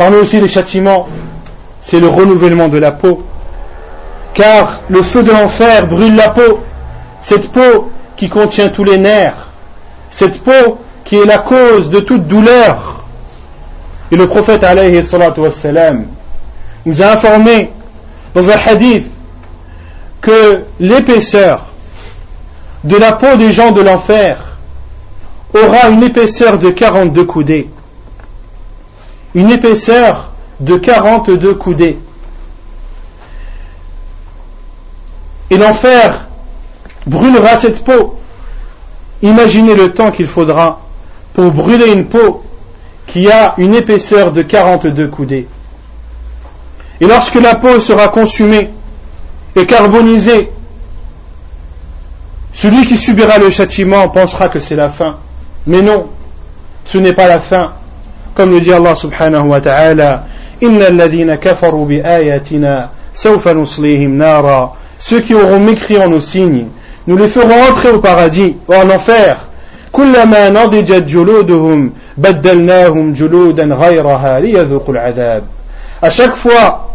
[0.00, 1.08] Parmi aussi les châtiments,
[1.82, 3.22] c'est le renouvellement de la peau.
[4.32, 6.60] Car le feu de l'enfer brûle la peau.
[7.20, 9.48] Cette peau qui contient tous les nerfs.
[10.10, 13.04] Cette peau qui est la cause de toute douleur.
[14.10, 15.02] Et le prophète alayhi
[15.36, 16.06] wassalam,
[16.86, 17.70] nous a informé
[18.34, 19.04] dans un hadith
[20.22, 21.66] que l'épaisseur
[22.84, 24.38] de la peau des gens de l'enfer
[25.52, 27.68] aura une épaisseur de 42 coudées
[29.34, 31.98] une épaisseur de 42 coudées.
[35.50, 36.26] Et l'enfer
[37.06, 38.18] brûlera cette peau.
[39.22, 40.80] Imaginez le temps qu'il faudra
[41.34, 42.42] pour brûler une peau
[43.06, 45.48] qui a une épaisseur de 42 coudées.
[47.00, 48.70] Et lorsque la peau sera consumée
[49.56, 50.50] et carbonisée,
[52.52, 55.18] celui qui subira le châtiment pensera que c'est la fin.
[55.66, 56.08] Mais non,
[56.84, 57.72] ce n'est pas la fin.
[58.34, 60.24] Comme le dit Allah subhanahu wa ta'ala,
[60.60, 64.72] Inna alladhina kafaru bi ayatina sawfa nuslihim nara.
[64.98, 66.66] Ceux qui auront mécrit en nos signes,
[67.06, 69.36] nous les ferons entrer au paradis ou en enfer.
[69.92, 75.42] كلما نضجت جلودهم بدلناهم جلودا غيرها ليذوقوا العذاب.
[76.02, 76.90] À chaque fois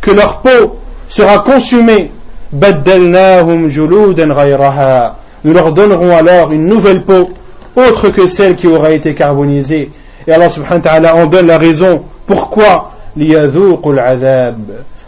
[0.00, 0.78] que leur peau
[1.08, 2.10] sera consumée,
[2.52, 5.14] بدلناهم جلودا غيرها.
[5.44, 7.30] Nous leur donnerons alors une nouvelle peau
[7.76, 9.90] autre que celle qui aura été carbonisée
[10.28, 12.04] et Allah subhanahu wa ta'ala en donne la raison.
[12.26, 12.92] Pourquoi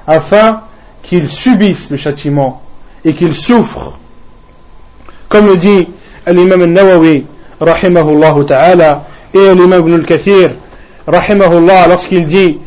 [0.06, 0.62] Afin
[1.02, 2.62] qu'ils subissent le châtiment
[3.04, 3.98] et qu'ils souffrent.
[5.28, 5.86] Comme le dit
[6.26, 7.26] l'imam al-Nawawi,
[7.60, 9.04] rahimahullah ta'ala,
[9.34, 10.52] et l'imam ibn al-Kathir,
[11.06, 12.58] rahimahullah, lorsqu'il dit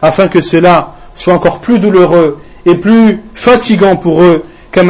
[0.00, 4.88] afin que cela soit encore plus douloureux et plus fatigant pour eux, comme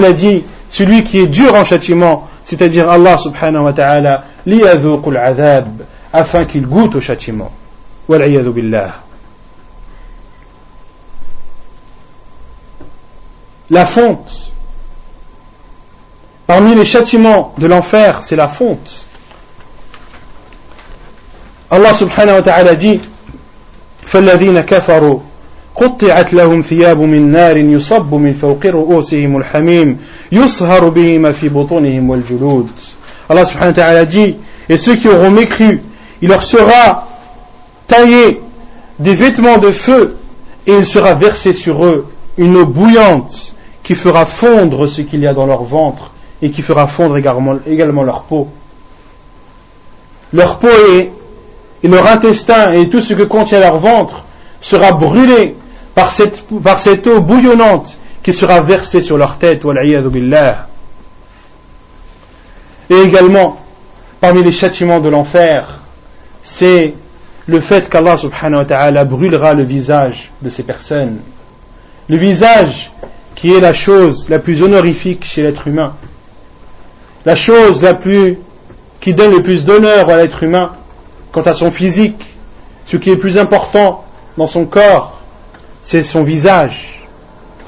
[0.00, 5.83] l'a dit celui qui est dur en châtiment, c'est-à-dire Allah subhanahu wa ta'ala, liyadhuqul azab,
[6.11, 7.51] afin qu'il goûte au châtiment.
[8.07, 8.95] Wal'iyadhu billah.
[13.69, 14.51] La fonte.
[16.45, 19.05] Parmi les châtiments de l'enfer, c'est la fonte.
[21.71, 22.99] Allah subhanahu wa ta'ala dit,
[24.13, 25.19] فالذين كفروا
[25.77, 29.97] قطعت لهم ثياب من نار يصب من فوق رؤوسهم الحميم
[30.31, 32.69] يصهر بهما في بطونهم والجلود
[33.29, 34.35] Allah subhanahu wa ta'ala dit
[34.69, 35.81] et ceux qui auront mécru
[36.21, 37.07] il leur sera
[37.87, 38.41] taillé
[38.99, 40.17] des vêtements de feu
[40.67, 42.05] et il sera versé sur eux
[42.37, 46.61] une eau bouillante qui fera fondre ce qu'il y a dans leur ventre et qui
[46.61, 48.49] fera fondre également, également leur peau.
[50.33, 51.11] Leur peau et,
[51.83, 54.23] et leur intestin et tout ce que contient leur ventre
[54.61, 55.55] sera brûlé
[55.98, 56.12] par
[56.78, 60.68] cette, eau bouillonnante qui sera versée sur leur tête, billah.
[62.88, 63.56] Et également,
[64.20, 65.80] parmi les châtiments de l'enfer,
[66.44, 66.94] c'est
[67.46, 71.18] le fait qu'Allah subhanahu wa ta'ala brûlera le visage de ces personnes.
[72.08, 72.92] Le visage
[73.34, 75.94] qui est la chose la plus honorifique chez l'être humain.
[77.26, 78.38] La chose la plus,
[79.00, 80.74] qui donne le plus d'honneur à l'être humain
[81.32, 82.24] quant à son physique,
[82.86, 84.04] ce qui est plus important
[84.36, 85.17] dans son corps,
[85.90, 87.00] c'est son visage.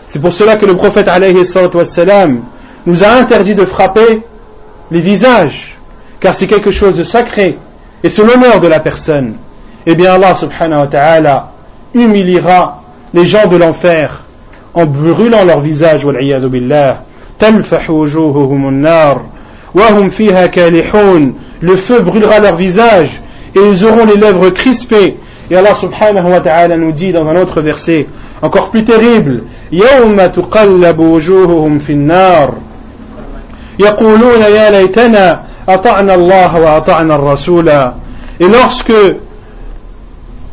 [0.06, 1.08] C'est pour cela que le prophète
[2.84, 4.20] nous a interdit de frapper
[4.90, 5.78] les visages,
[6.20, 7.56] car c'est quelque chose de sacré
[8.04, 9.36] et c'est l'honneur de la personne.
[9.86, 11.52] Eh bien Allah subhanahu wa ta'ala
[11.94, 12.82] humiliera
[13.14, 14.20] les gens de l'enfer
[14.74, 17.02] en brûlant leur visage billah.
[21.62, 23.22] Le feu brûlera leur visage
[23.56, 25.16] et ils auront les lèvres crispées
[25.49, 28.07] et Allah subhanahu wa ta'ala nous dit dans un autre verset,
[28.41, 32.53] encore plus terrible, يوم تقلب وجوههم في النار
[33.79, 37.91] يقولون يا ليتنا أطعنا الله وأطعنا الرسول
[38.39, 38.93] Et lorsque,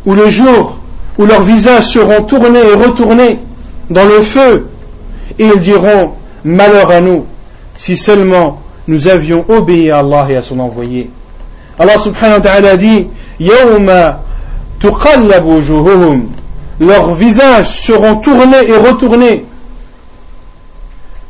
[0.06, 0.78] ou le jour
[1.18, 3.38] où leurs visages seront tournés et retournés
[3.90, 4.68] dans le feu,
[5.38, 6.12] et ils diront,
[6.44, 7.26] malheur à nous,
[7.74, 11.10] si seulement nous avions obéi à Allah et à son envoyé.
[11.78, 13.08] Allah subhanahu wa ta'ala dit,
[13.40, 14.20] Yawma
[16.79, 19.45] leurs visages seront tournés et retournés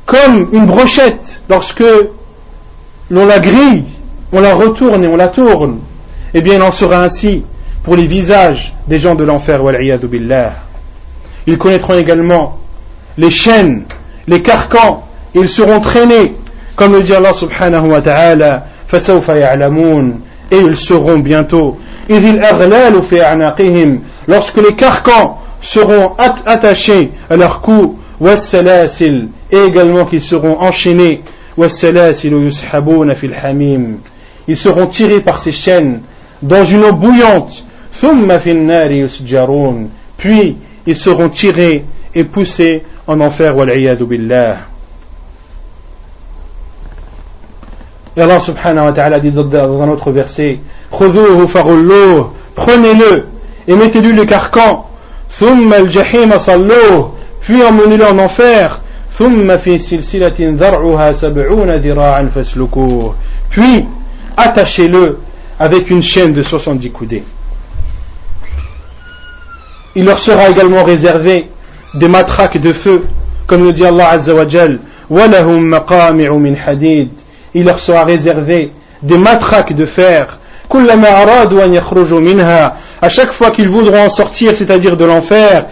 [0.05, 1.83] comme une brochette lorsque
[3.09, 3.83] l'on la grille,
[4.31, 5.79] on la retourne et on la tourne.
[6.33, 7.43] Eh bien, il en sera ainsi
[7.83, 9.61] pour les visages des gens de l'enfer.
[11.45, 12.57] Ils connaîtront également
[13.17, 13.83] les chaînes,
[14.27, 15.03] les carcans,
[15.35, 16.33] et ils seront traînés,
[16.75, 18.65] comme le dit Allah subhanahu wa ta'ala,
[20.51, 21.77] et ils seront bientôt
[24.27, 26.11] lorsque les carcans seront
[26.45, 31.21] attachés à leur cou et également qu'ils seront enchaînés.
[34.47, 36.01] ils seront tirés par ces chaînes
[36.41, 37.63] dans une eau bouillante.
[40.17, 41.83] puis ils seront tirés
[42.15, 43.55] et poussés en enfer
[48.17, 50.59] Et Allah subhanahu wa ta'ala dit dans un autre verset
[50.89, 51.45] Prenez-le
[53.67, 54.87] et mettez-lui le carcan.
[57.41, 58.81] Puis emmenez-le en enfer.
[63.49, 63.85] Puis
[64.35, 65.19] attachez-le
[65.59, 67.23] avec une chaîne de 70 coudées.
[69.95, 71.49] Il leur sera également réservé
[71.93, 73.05] des matraques de feu,
[73.45, 74.79] comme le dit Allah Azza wa Jal.
[77.53, 78.71] Il leur sera réservé
[79.01, 80.39] des matraques de fer.
[83.01, 85.65] À chaque fois qu'ils voudront en sortir, c'est-à-dire de l'enfer,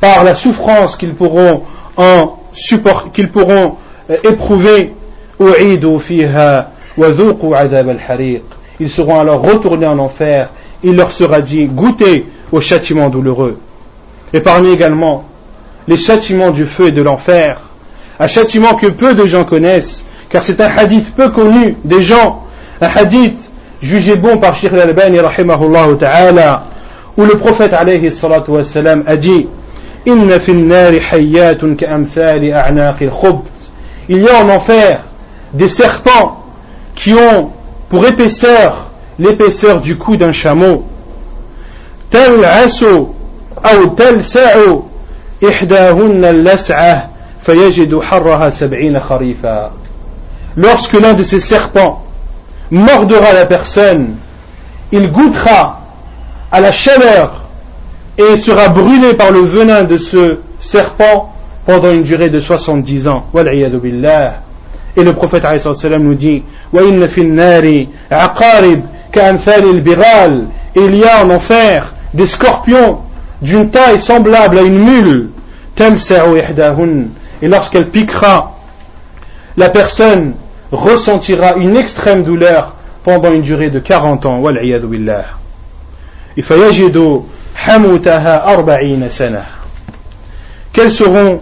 [0.00, 1.62] par la souffrance qu'ils pourront
[1.96, 2.38] en
[3.12, 3.76] qu'ils pourront
[4.10, 4.92] euh, éprouver,
[8.80, 10.50] ils seront alors retournés en enfer,
[10.82, 13.58] il leur sera dit, goûtez au châtiment douloureux.
[14.32, 15.24] Et parmi également
[15.88, 17.60] les châtiments du feu et de l'enfer,
[18.18, 20.04] un châtiment que peu de gens connaissent,
[20.34, 22.42] car c'est un hadith peu connu des gens,
[22.80, 23.38] un hadith
[23.80, 26.64] jugé bon par Sheikh al-Albani rahimahullah ta'ala,
[27.16, 29.46] où le prophète alayhi salatu wassalam a dit
[30.04, 33.44] Inna fil nari hayyatun a'naqil khubt.
[34.08, 35.02] Il y a en enfer
[35.52, 36.42] des serpents
[36.96, 37.52] qui ont
[37.88, 40.84] pour épaisseur l'épaisseur du cou d'un chameau.
[42.10, 43.14] Tel aso
[43.62, 44.88] ou tel sa'o
[45.40, 47.10] ihdahunna al-las'ah
[47.40, 49.70] fayajidu harraha sab'ina kharifa.
[50.56, 52.04] Lorsque l'un de ces serpents
[52.70, 54.16] mordra la personne,
[54.92, 55.80] il goûtera
[56.52, 57.44] à la chaleur
[58.16, 61.34] et sera brûlé par le venin de ce serpent
[61.66, 63.26] pendant une durée de 70 ans.
[64.96, 65.44] Et le prophète
[65.98, 66.44] nous dit
[70.76, 72.98] il y a en enfer des scorpions
[73.42, 75.30] d'une taille semblable à une mule.
[77.42, 78.56] Et lorsqu'elle piquera,
[79.56, 80.34] la personne
[80.72, 84.42] ressentira une extrême douleur pendant une durée de 40 ans.
[90.72, 91.40] Quels seront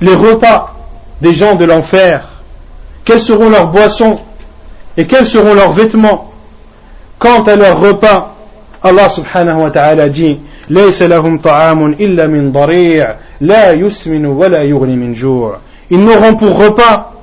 [0.00, 0.74] les repas
[1.20, 2.28] des gens de l'enfer?
[3.04, 4.20] Quelles seront leurs boissons?
[4.96, 6.30] Et quels seront leurs vêtements?
[7.18, 8.34] Quant à leurs repas,
[8.82, 10.38] Allah subhanahu wa ta'ala dit
[10.69, 15.57] ليس لهم طعام إلا من ضريع لا يسمن ولا يغني من جوع
[15.89, 17.13] Ils n'auront pour repas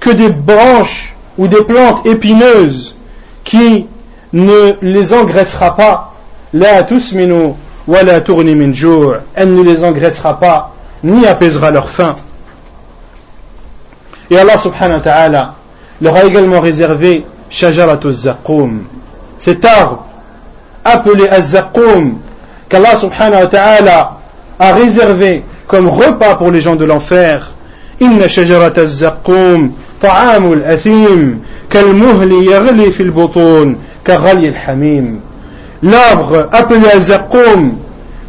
[0.00, 2.96] que des branches ou des plantes épineuses
[3.44, 3.86] qui
[4.32, 6.14] ne les engraissera pas.
[6.52, 7.54] La tusminu
[7.86, 9.14] wa la tourni min jour.
[9.34, 10.74] Elle ne les engraissera pas
[11.04, 12.16] ni apaisera leur faim.
[14.30, 15.54] Et Allah subhanahu wa ta'ala
[16.00, 18.84] leur a également réservé shajarat zaqum.
[19.38, 20.04] Cet arbre
[20.84, 22.18] appelé az-zaqum
[22.68, 24.18] qu'Allah subhanahu wa ta'ala
[24.58, 27.50] a réservé comme repas pour les gens de l'enfer.
[28.00, 31.40] Inna shajarat az-zaqum ta'amul athim
[31.70, 33.76] كالمهل يغلي في البطون
[34.06, 35.20] كغلي الحميم
[35.82, 37.72] L'arbre appelé al-zaqum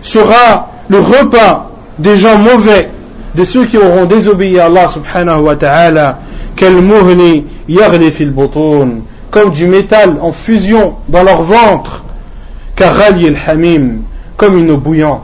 [0.02, 1.70] sera le repas
[2.00, 2.88] des gens mauvais,
[3.36, 6.20] de ceux qui auront désobéi à Allah subhanahu wa ta'ala,
[6.58, 9.02] كالمهل يغلي في البطون
[9.32, 12.04] comme du métal en fusion dans leur ventre,
[12.78, 14.04] كغلي الحميم
[14.38, 15.24] comme une eau bouillante.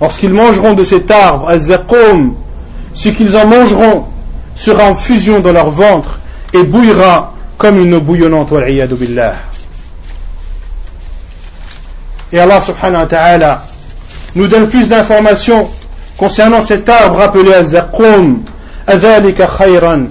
[0.00, 2.34] Lorsqu'ils mangeront de cet arbre, al-zaqum,
[2.92, 4.04] ce qu'ils en mangeront
[4.56, 6.18] sera en fusion dans leur ventre
[6.52, 8.50] et bouillera comme une eau bouillonnante.
[8.52, 9.34] billah.
[12.32, 13.62] Et Allah subhanahu wa ta'ala
[14.34, 15.68] nous donne plus d'informations
[16.16, 18.42] concernant cet arbre appelé al-zaqum.
[18.88, 20.06] أذلك خيرا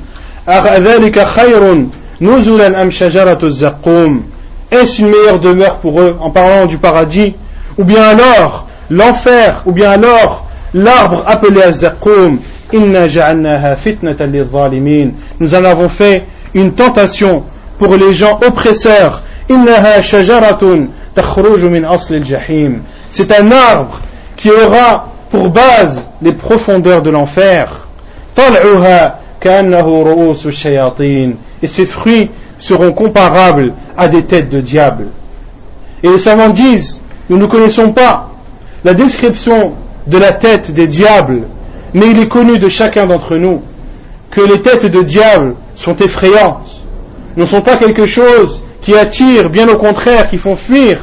[4.71, 7.35] Est-ce une meilleure demeure pour eux en parlant du paradis
[7.78, 12.38] ou bien alors l'enfer Ou bien alors l'arbre appelé Az-Zaqqum
[12.72, 12.94] Nous
[15.54, 17.44] en avons fait une tentation
[17.78, 19.22] pour les gens oppresseurs.
[23.10, 23.98] C'est un arbre
[24.36, 27.86] qui aura pour base les profondeurs de l'enfer.
[31.62, 35.06] Et ses fruits seront comparables à des têtes de diable.
[36.02, 38.30] Et les savants disent, nous ne connaissons pas
[38.84, 39.74] la description
[40.06, 41.42] de la tête des diables,
[41.94, 43.62] mais il est connu de chacun d'entre nous
[44.30, 46.82] que les têtes de diable sont effrayantes,
[47.36, 50.98] ne sont pas quelque chose qui attire, bien au contraire, qui font fuir.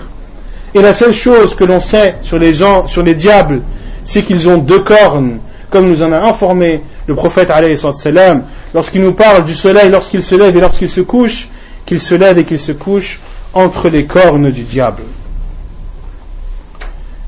[0.74, 3.62] Et la seule chose que l'on sait sur les gens, sur les diables,
[4.04, 7.52] c'est qu'ils ont deux cornes, comme nous en a informé le prophète
[7.98, 11.50] salam, lorsqu'il nous parle du soleil, lorsqu'il se lève et lorsqu'il se couche,
[11.86, 13.20] qu'il se lève et qu'il se couche
[13.54, 15.04] entre les cornes du diable.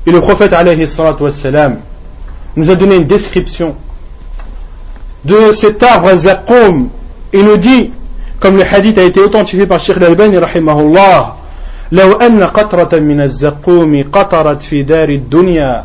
[0.08, 0.54] Et le prophète
[1.32, 1.76] salam
[2.56, 3.76] nous a donné une description
[5.22, 6.88] de cet arbre Zaqum
[7.30, 7.90] et nous dit,
[8.40, 11.34] comme le hadith a été authentifié par Sheikh al-Albani rahimahullah,
[11.92, 15.84] لو أن قطرة من الزقوم قطرت في دار الدنيا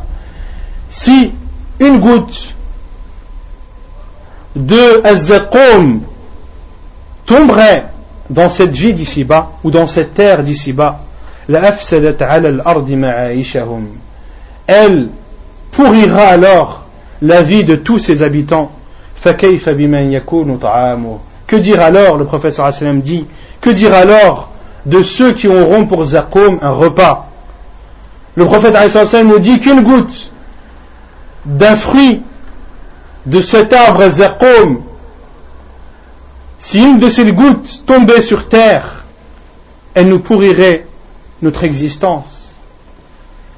[0.89, 1.31] si
[1.81, 2.55] une goutte
[4.55, 5.99] de Azzaqum
[7.25, 7.87] tomberait
[8.29, 11.01] dans cette vie d'ici-bas ou dans cette terre d'ici-bas,
[14.67, 15.09] elle
[15.71, 16.83] pourrira alors
[17.21, 18.71] la vie de tous ses habitants.
[21.47, 23.25] Que dire alors, le professeur sallam dit,
[23.61, 24.49] que dire alors
[24.85, 27.29] de ceux qui auront pour Zaqum un repas?
[28.35, 30.31] Le prophète sallam nous dit qu'une goutte
[31.45, 32.21] d'un fruit
[33.25, 34.81] de cet arbre Zaqum,
[36.59, 39.05] si une de ces gouttes tombait sur terre,
[39.93, 40.85] elle nous pourrirait
[41.41, 42.42] notre existence.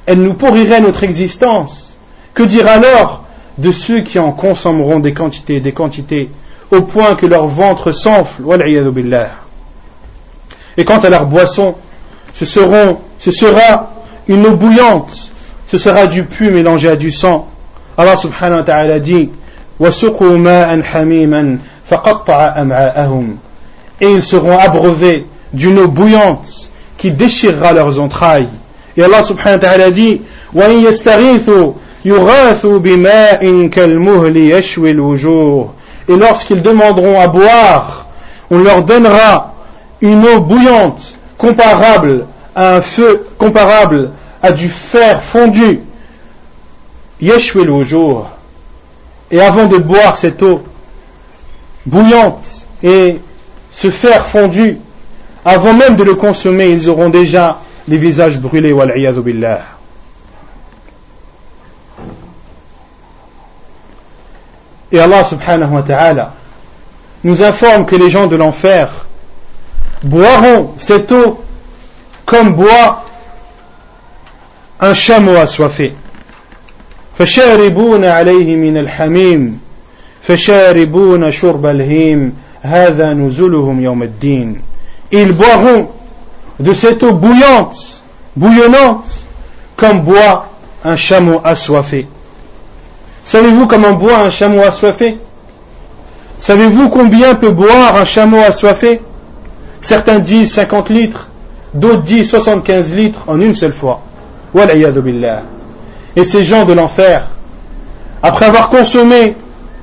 [0.06, 1.98] Elle nous pourrirait notre existence.
[2.34, 3.24] Que dire alors
[3.58, 6.30] de ceux qui en consommeront des quantités, des quantités,
[6.72, 8.44] au point que leur ventre s'enfle,
[10.78, 11.76] et quant à leur boisson,
[12.34, 13.92] ce, sera
[14.28, 15.32] une eau bouillante,
[15.70, 17.48] ce sera du pu mélangé à du sang,
[17.98, 19.30] Allah subhanahu wa ta'ala dit
[24.02, 28.50] Et ils seront abreuvés d'une eau bouillante qui déchirera leurs entrailles.
[28.98, 30.22] Et Allah subhanahu wa ta'ala dit
[36.08, 38.08] Et lorsqu'ils demanderont à boire,
[38.52, 39.54] on leur donnera
[40.02, 42.26] une eau bouillante comparable
[42.56, 45.82] à un feu, comparable à du fer fondu.
[47.20, 48.30] Jour
[49.32, 50.62] Et avant de boire cette eau
[51.86, 53.20] bouillante et
[53.72, 54.78] ce fer fondu,
[55.44, 58.74] avant même de le consommer, ils auront déjà les visages brûlés.
[59.24, 59.62] billah.
[64.92, 66.34] Et Allah subhanahu wa ta'ala
[67.24, 69.06] nous informe que les gens de l'enfer
[70.04, 71.44] boiront cette eau
[72.26, 73.04] comme boit
[74.80, 75.94] un chameau assoiffé.
[77.20, 79.60] فشاربون عليه من الحميم
[80.24, 84.62] فشاربون شرب الهيم هذا نزلهم يوم الدين
[85.12, 85.95] Ils boiront
[86.60, 88.02] de cette eau bouillante,
[88.36, 89.06] bouillonnante,
[89.76, 90.48] comme boit
[90.84, 92.08] un chameau assoiffé.
[93.24, 95.18] Savez-vous comment boit un chameau assoiffé?
[96.38, 99.02] Savez-vous combien peut boire un chameau assoiffé?
[99.82, 101.28] Certains disent 50 litres,
[101.74, 104.02] d'autres disent 75 litres en une seule fois.
[106.16, 107.28] Et ces gens de l'enfer,
[108.22, 109.36] après avoir consommé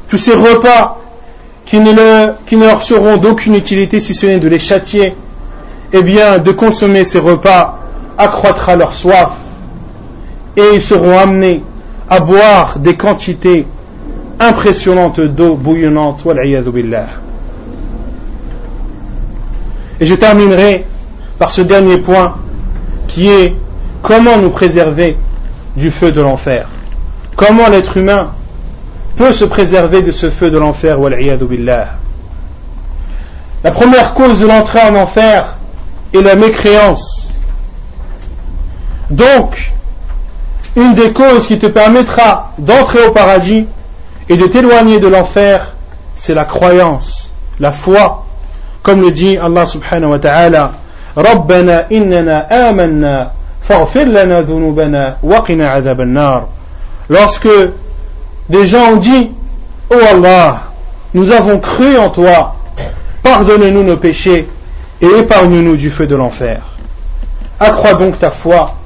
[0.09, 1.01] tous ces repas
[1.67, 5.15] qui ne, leur seront d'aucune utilité si ce n'est de les châtier,
[5.93, 7.79] eh bien, de consommer ces repas
[8.19, 9.31] accroîtra leur soif
[10.57, 11.63] et ils seront amenés
[12.09, 13.67] à boire des quantités
[14.39, 16.25] impressionnantes d'eau bouillonnante.
[20.01, 20.85] Et je terminerai
[21.39, 22.35] par ce dernier point
[23.09, 23.55] qui est
[24.03, 25.17] comment nous préserver
[25.77, 26.69] du feu de l'enfer.
[27.37, 28.31] Comment l'être humain
[29.17, 30.99] peut se préserver de ce feu de l'enfer.
[33.65, 35.57] La première cause de l'entrée en enfer
[36.14, 37.30] est la mécréance.
[39.10, 39.72] Donc,
[40.76, 43.66] une des causes qui te permettra d'entrer au paradis
[44.30, 45.74] et de t'éloigner de l'enfer,
[46.16, 48.26] c'est la croyance, la foi.
[48.84, 50.72] Comme le dit Allah subhanahu wa ta'ala,
[51.18, 53.32] ربنا إننا آمنا
[57.10, 57.48] Lorsque
[58.50, 59.32] des gens ont dit
[59.90, 60.62] Oh Allah,
[61.14, 62.56] nous avons cru en toi,
[63.24, 64.48] pardonne-nous nos péchés
[65.03, 66.63] et épargne-nous du feu de l'enfer.
[67.61, 68.77] Accrois donc ta foi,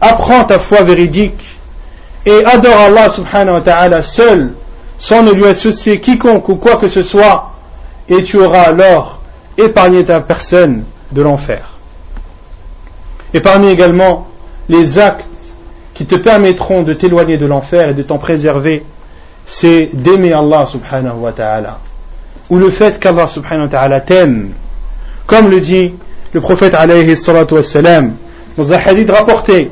[0.00, 1.58] apprends ta foi véridique
[2.24, 4.52] et adore Allah subhanahu wa ta'ala seul,
[4.98, 7.52] sans ne lui associer quiconque ou quoi que ce soit,
[8.08, 9.20] et tu auras alors
[9.58, 11.62] épargné ta personne de l'enfer.
[13.42, 14.26] Parmi également
[14.68, 15.24] les actes
[15.94, 18.84] qui te permettront de t'éloigner de l'enfer et de t'en préserver,
[19.46, 21.78] c'est d'aimer Allah subhanahu wa ta'ala.
[22.50, 24.52] Ou le fait qu'Allah subhanahu wa ta'ala t'aime.
[25.26, 25.92] Comme le dit
[26.32, 28.12] le prophète alayhi salatu wassalam,
[28.56, 29.70] dans un hadith rapporté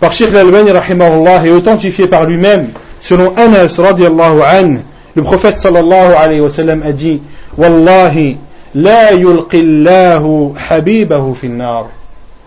[0.00, 2.68] par Sheikh al-Albani rahimahullah et authentifié par lui-même,
[3.00, 4.76] selon Anas radiallahu an,
[5.14, 7.20] le prophète sallallahu alayhi wa sallam a dit,
[7.56, 8.36] Wallahi,
[8.74, 11.86] la yulqillahu habibahu finnar.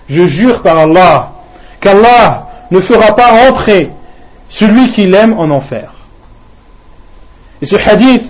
[0.09, 1.31] Je jure par Allah
[1.79, 3.89] qu'Allah ne fera pas entrer
[4.49, 5.91] celui qui l'aime en enfer.
[7.61, 8.23] Et ce hadith,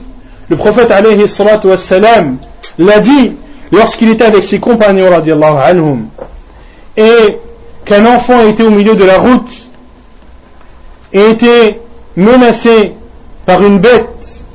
[0.49, 2.37] le prophète alayhi salatu wassalam
[2.77, 3.33] l'a dit
[3.71, 6.07] lorsqu'il était avec ses compagnons anhum
[6.97, 7.37] et
[7.85, 9.51] qu'un enfant était au milieu de la route
[11.13, 11.79] et était
[12.15, 12.93] menacé
[13.45, 14.45] par une bête.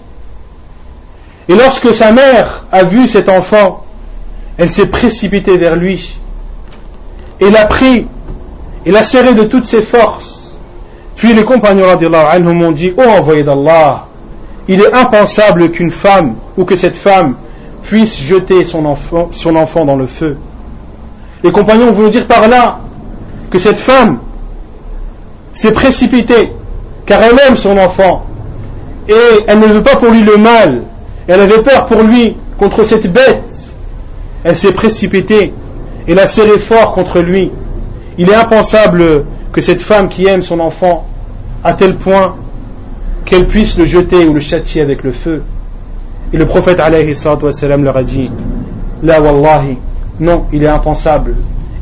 [1.48, 3.84] Et lorsque sa mère a vu cet enfant,
[4.58, 6.16] elle s'est précipitée vers lui
[7.40, 8.06] et l'a pris
[8.84, 10.54] et l'a serré de toutes ses forces.
[11.16, 14.06] Puis les compagnons anhum ont dit, oh envoyé d'Allah,
[14.68, 17.36] il est impensable qu'une femme ou que cette femme
[17.86, 20.36] puisse jeter son enfant, dans le feu.
[21.42, 22.80] Les compagnons voulaient dire par là
[23.50, 24.18] que cette femme
[25.54, 26.52] s'est précipitée
[27.06, 28.26] car elle aime son enfant
[29.08, 30.82] et elle ne veut pas pour lui le mal.
[31.28, 33.42] Elle avait peur pour lui contre cette bête.
[34.42, 35.52] Elle s'est précipitée
[36.08, 37.52] et l'a serré fort contre lui.
[38.18, 41.06] Il est impensable que cette femme qui aime son enfant
[41.62, 42.34] à tel point
[43.24, 45.42] qu'elle puisse le jeter ou le châtier avec le feu.
[46.36, 47.14] Et le prophète alayhi
[47.78, 48.30] leur a dit
[49.02, 49.78] La wallahi,
[50.20, 51.34] non, il est impensable.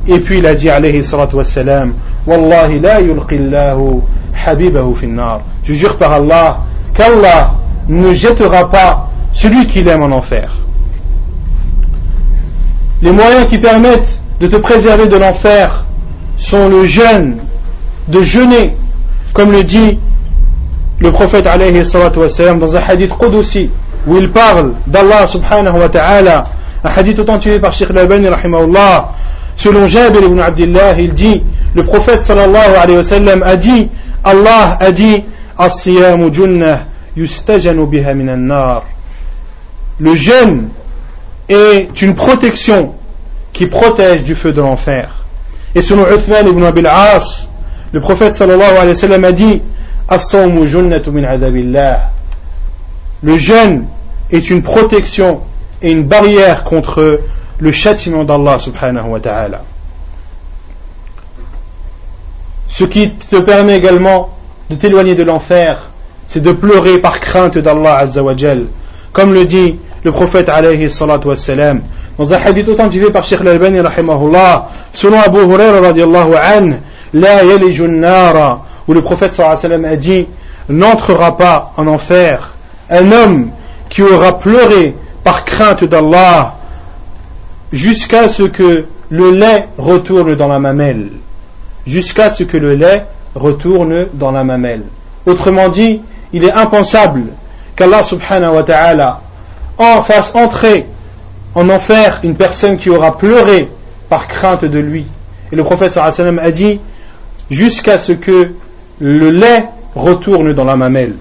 [0.07, 1.03] Et puis il a dit alayhi
[1.33, 1.95] wassalam
[2.25, 4.01] Wallahi la yulqillahu
[4.47, 5.41] habibahu finnar.
[5.65, 6.59] Je jure par Allah
[6.95, 7.55] qu'Allah
[7.89, 10.53] ne jettera pas celui qu'il aime en enfer.
[13.03, 15.85] Les moyens qui permettent de te préserver de l'enfer
[16.39, 17.39] sont le jeûne,
[18.07, 18.77] de jeûner,
[19.33, 19.99] comme le dit
[21.01, 23.71] le prophète alayhi wassalam dans un hadith Qudusi
[24.07, 26.45] où il parle d'Allah subhanahu wa ta'ala,
[26.85, 29.13] un hadith authentifié par Sheikh Labani rahimahullah,
[29.57, 31.43] selon Jabir ibn Abdullah, il dit,
[31.75, 33.89] le prophète sallallahu alayhi wa sallam a dit,
[34.23, 35.25] Allah a dit,
[35.57, 36.81] As-siyamu junnah
[37.17, 38.83] yustajanu biha minan nar.
[40.01, 40.69] Le jeûne
[41.49, 42.95] est une protection
[43.53, 45.25] qui protège du feu de l'enfer.
[45.75, 47.49] Et selon Uthman ibn Abil As,
[47.93, 49.63] le prophète sallallahu alayhi wa sallam a dit,
[50.09, 52.11] As-sawmu junnatu min adabillah.
[53.25, 53.87] Le jeûne
[54.31, 55.41] est une protection
[55.81, 57.21] et une barrière contre
[57.59, 59.63] le châtiment d'Allah subhanahu wa ta'ala.
[62.69, 64.29] Ce qui te permet également
[64.69, 65.85] de t'éloigner de l'enfer,
[66.27, 68.65] c'est de pleurer par crainte d'Allah azawajal.
[69.15, 70.89] Comme le dit le prophète alayhi
[72.19, 73.79] dans un hadith authentifié par Sheikh al-Albani
[74.93, 76.73] selon Abu Huraira radiallahu an,
[77.15, 80.27] la yalijun où le prophète sallallahu a dit,
[80.69, 82.54] n'entrera pas en enfer
[82.90, 83.51] un homme
[83.89, 86.56] qui aura pleuré par crainte d'Allah
[87.73, 91.09] jusqu'à ce que le lait retourne dans la mamelle.
[91.86, 93.05] Jusqu'à ce que le lait
[93.35, 94.82] retourne dans la mamelle.
[95.27, 96.01] Autrement dit,
[96.32, 97.24] il est impensable
[97.77, 99.20] qu'Allah subhanahu wa ta'ala
[99.78, 100.86] en fasse entrer
[101.55, 103.69] en enfer une personne qui aura pleuré
[104.09, 105.06] par crainte de lui.
[105.52, 106.81] Et le prophète sallam a dit
[107.51, 108.52] jusqu'à ce que
[108.98, 111.15] le lait retourne dans la mamelle.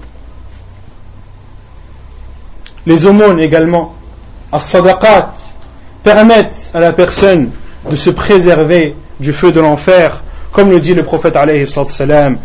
[2.86, 3.94] Les aumônes également,
[4.52, 5.34] as-sadaqat,
[6.02, 7.50] permettent à la personne
[7.90, 12.38] de se préserver du feu de l'enfer, comme le dit le prophète alayhi salam.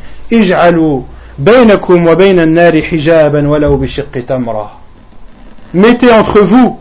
[5.73, 6.79] Mettez entre vous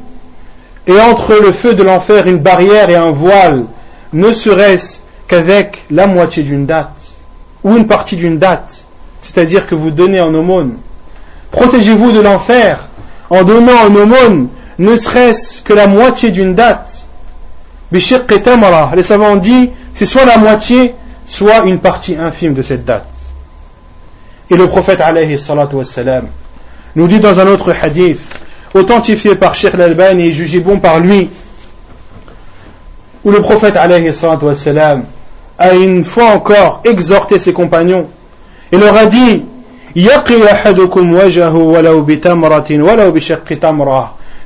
[0.87, 3.65] et entre le feu de l'enfer une barrière et un voile,
[4.13, 6.95] ne serait-ce qu'avec la moitié d'une date
[7.63, 8.87] ou une partie d'une date,
[9.21, 10.77] c'est-à-dire que vous donnez en aumône.
[11.51, 12.88] Protégez-vous de l'enfer
[13.31, 14.49] en donnant en aumône
[14.79, 17.07] ne serait-ce que la moitié d'une date.
[17.91, 20.95] Les savants dit c'est soit la moitié,
[21.27, 23.07] soit une partie infime de cette date.
[24.51, 25.77] Et le prophète alayhi salatu
[26.97, 28.21] nous dit dans un autre hadith,
[28.75, 31.29] authentifié par Sheikh al et jugé bon par lui,
[33.25, 34.11] où le prophète alayhi
[35.59, 38.09] a une fois encore exhorté ses compagnons
[38.71, 39.45] et leur a dit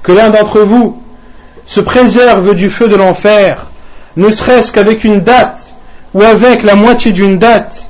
[0.03, 1.03] que l'un d'entre vous
[1.66, 3.66] se préserve du feu de l'enfer,
[4.16, 5.74] ne serait-ce qu'avec une date
[6.15, 7.87] ou avec la moitié d'une date,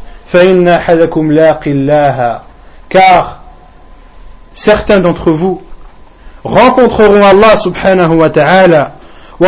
[2.88, 3.42] car
[4.54, 5.62] certains d'entre vous
[6.44, 8.92] rencontreront Allah subhanahu wa ta'ala.
[9.40, 9.46] et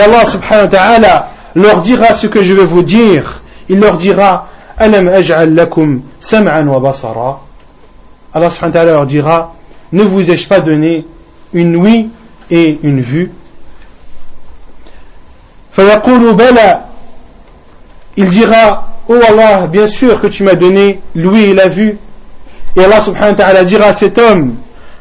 [0.00, 3.40] Allah subhanahu wa ta'ala leur dira ce que je vais vous dire.
[3.68, 4.48] Il leur dira
[4.80, 4.98] Allah
[8.50, 9.54] subhanahu wa ta'ala leur dira
[9.92, 11.04] ne vous ai-je pas donné
[11.52, 12.08] une ouïe
[12.50, 13.32] et une vue?
[18.16, 21.98] Il dira Oh Allah, bien sûr que tu m'as donné l'ouïe et la vue.
[22.76, 24.54] Et Allah subhanahu wa ta'ala dira à cet homme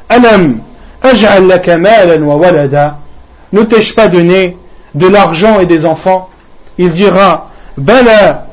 [0.09, 0.57] Alam
[1.03, 2.97] aj'al laka wa walada.
[3.53, 4.57] Ne t'ai-je pas donné
[4.95, 6.29] de l'argent et des enfants?
[6.79, 8.47] Il dira Bala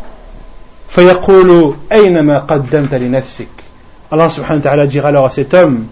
[3.09, 3.48] nafsik
[4.10, 5.86] Allah subhanahu wa ta'ala dira alors à cet homme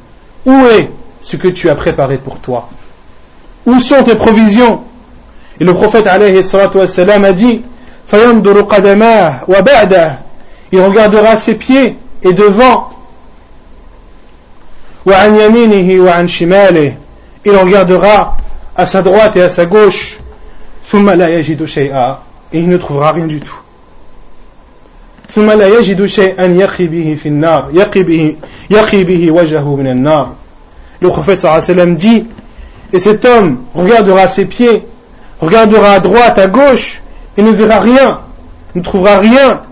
[0.46, 0.90] Où est
[1.20, 2.68] ce que tu as préparé pour toi
[3.66, 4.82] Où sont tes provisions
[5.60, 6.18] Et le prophète a
[7.32, 7.62] dit
[10.72, 12.90] il regardera ses pieds et devant
[15.06, 15.12] il
[17.56, 18.36] regardera
[18.76, 20.18] à sa droite et à sa gauche
[20.92, 20.98] et
[22.52, 23.63] il ne trouvera rien du tout
[31.00, 32.26] le prophète sallam dit
[32.92, 34.82] et cet homme regardera ses pieds
[35.40, 37.02] regardera à droite à gauche
[37.36, 38.20] il ne verra rien,
[38.74, 39.62] ne trouvera rien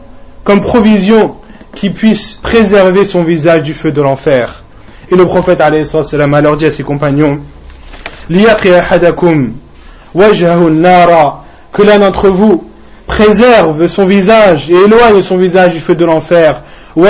[0.45, 1.37] comme provision
[1.75, 4.65] qui puisse préserver son visage du feu de l'enfer.
[5.11, 7.39] Et le prophète a alors dit à ses compagnons
[11.73, 12.65] que l'un d'entre vous
[13.13, 16.63] préserve son visage et éloigne son visage du feu de l'enfer
[16.97, 17.05] ne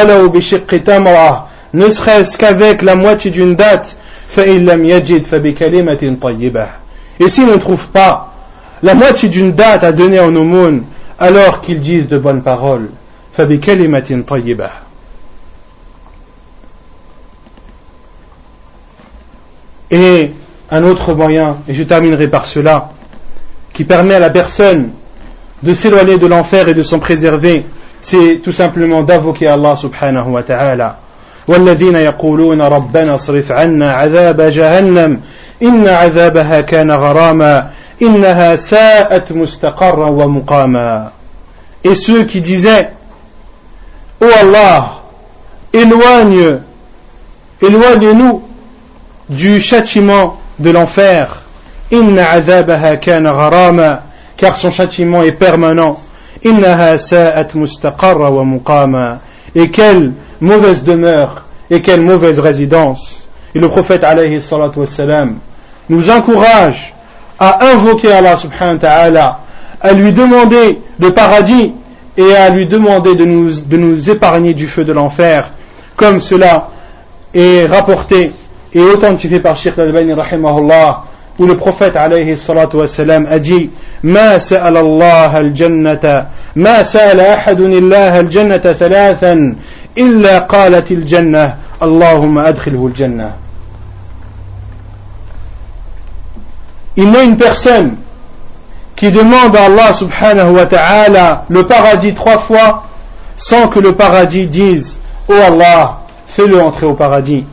[1.91, 3.97] serait-ce qu'avec la moitié d'une date
[4.37, 4.59] et
[7.29, 8.33] s'il ne trouve pas
[8.83, 10.83] la moitié d'une date à donner en aumône
[11.21, 12.89] alors qu'ils disent de bonnes paroles.
[19.91, 20.31] Et
[20.71, 22.91] un autre moyen, et je terminerai par cela,
[23.73, 24.91] qui permet à la personne
[25.64, 27.66] de s'éloigner de l'enfer et de s'en préserver,
[28.02, 31.00] c'est tout simplement d'invoquer Allah subhanahu wa ta'ala.
[31.48, 35.20] والذين يقولون ربنا اصرف عنا عذاب جهنم
[35.64, 37.70] إن عذابها كان غراما
[41.84, 42.92] et ceux qui disaient
[44.22, 45.02] Oh Allah
[45.74, 46.60] éloigne
[47.62, 48.44] éloigne-nous
[49.30, 51.42] du châtiment de l'enfer
[54.43, 56.01] car son châtiment est permanent.
[59.55, 63.29] Et quelle mauvaise demeure et quelle mauvaise résidence.
[63.55, 64.41] Et le prophète alayhi
[65.89, 66.93] nous encourage
[67.39, 69.39] à invoquer Allah subhanahu wa ta'ala,
[69.81, 71.73] à lui demander le paradis
[72.17, 75.51] et à lui demander de nous, épargner du feu de l'enfer,
[75.95, 76.71] comme cela
[77.33, 78.33] est rapporté
[78.75, 81.05] et authentifié par Sheikh al-Bani rahimahullah,
[81.39, 83.71] où le prophète alayhi salatu wassalam a dit
[84.05, 86.27] ما سأل الله الجنة
[86.57, 89.57] ما سأل أحد الله الجنة ثلاثا
[89.99, 93.31] إلا قالت الجنة اللهم أدخله الجنة
[96.97, 97.95] il n'est une personne
[98.97, 102.85] qui demande à Allah subhanahu wa ta'ala le paradis trois fois
[103.39, 104.99] sans que le paradis dise
[105.29, 107.45] Oh Allah, fais-le entrer au paradis.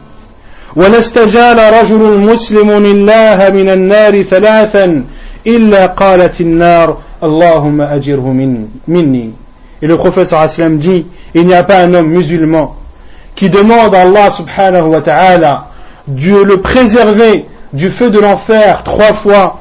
[0.78, 5.04] ونستجال رجل مسلم الله من النار ثلاثا
[5.46, 8.32] إلا قالت النار اللهم أجره
[8.88, 9.30] مني
[9.82, 12.76] Et le prophète sallam dit Il n'y a pas un homme musulman
[13.34, 15.66] qui demande à Allah subhanahu wa ta'ala
[16.08, 19.60] de le préserver du feu de l'enfer trois fois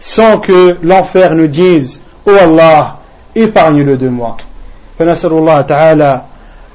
[0.00, 2.96] sans que l'enfer nous dise Oh Allah,
[3.34, 4.36] épargne-le de moi.
[4.98, 6.20] فنسأل الله تعالى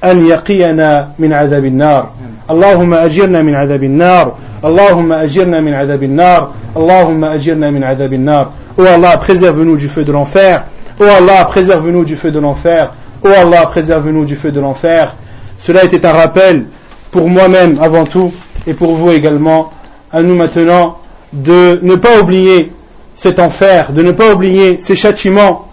[0.04, 2.10] أن يقينا من عذاب النار
[2.50, 4.34] اللهم أجرنا من عذاب النار
[4.64, 10.02] اللهم أجرنا من عذاب النار اللهم أجرنا من عذاب النار Oh Allah, préserve-nous du feu
[10.02, 10.64] de l'enfer.
[10.98, 12.92] Oh Allah, préserve-nous du feu de l'enfer.
[13.22, 15.14] Oh Allah, préserve-nous du feu de l'enfer.
[15.58, 16.64] Cela était un rappel
[17.10, 18.32] pour moi-même avant tout
[18.66, 19.72] et pour vous également
[20.10, 20.98] à nous maintenant
[21.34, 22.72] de ne pas oublier
[23.14, 25.68] cet enfer, de ne pas oublier ces châtiments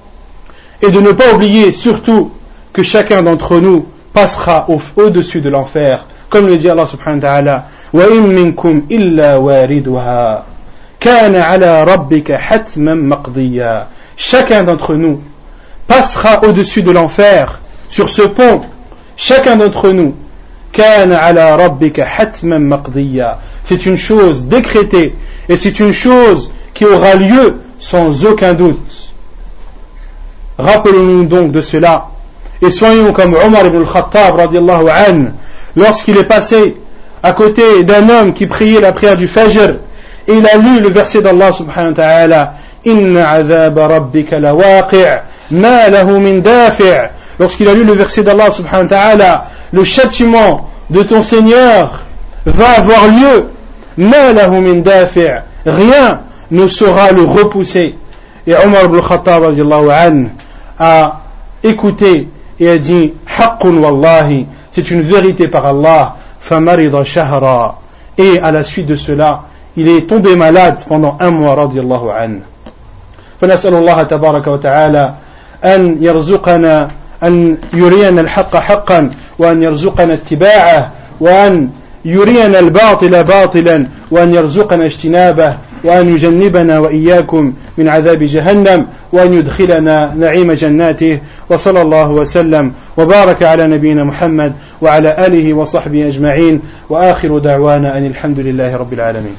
[0.82, 2.32] et de ne pas oublier surtout
[2.74, 6.06] que chacun d'entre nous passera au-dessus de l'enfer.
[6.30, 10.44] Comme le dit Allah subhanahu wa ta'ala, وَإِن مِّنكُمْ إِلَّا وَارِدُهَا
[11.00, 13.88] كَانَ عَلَى رَبِّكَ حَتْمًا مَقْضِيًّا
[14.18, 15.22] Chacun d'entre nous
[15.88, 17.60] passera au-dessus de l'enfer
[17.90, 18.62] sur ce pont.
[19.16, 20.14] Chacun d'entre nous
[20.74, 25.16] كان على ربك حتما مقضيا c'est une chose décrétée
[25.48, 29.14] et c'est une chose qui aura lieu sans aucun doute.
[30.58, 32.10] Rappelons-nous donc de cela
[32.65, 34.41] et soyons comme Omar ibn al-Khattab
[35.77, 36.77] lorsqu'il est passé
[37.23, 39.75] à côté d'un homme qui priait la prière du Fajr
[40.27, 42.55] et il a lu le verset d'Allah subhanahu wa ta'ala
[42.85, 45.05] Inna azab rabbika lawaqi'
[45.51, 50.71] ma lahu min dafi' Lorsqu'il a lu le verset d'Allah subhanahu wa ta'ala le châtiment
[50.91, 52.01] de ton Seigneur
[52.47, 53.47] va avoir lieu.
[55.67, 56.21] Rien
[56.51, 57.97] ne saura le repousser
[58.47, 59.43] et Omar ibn Khattab
[60.79, 61.21] a
[61.63, 62.29] écouté
[62.61, 67.79] et a dit Haqqun wallahi c'est une vérité par Allah famarida shahra
[68.19, 69.43] et à la suite de cela
[69.77, 72.41] il est tombé malade pendant un mois الله عنه
[73.41, 75.15] فنسأل الله تبارك وتعالى
[75.65, 76.91] أن يرزقنا
[77.23, 80.91] أن يرينا الحق حقا وأن يرزقنا اتباعه
[81.21, 81.71] وأن
[82.05, 90.53] يرينا الباطل باطلا وأن يرزقنا اجتنابه وأن يجنبنا وإياكم من عذاب جهنم وأن يدخلنا نعيم
[90.53, 91.19] جناته.
[91.51, 96.61] وصلى الله وسلم وبارك على نبينا محمد وعلى آله وصحبه أجمعين.
[96.91, 99.37] وآخر دعوانا أن الحمد لله رب العالمين.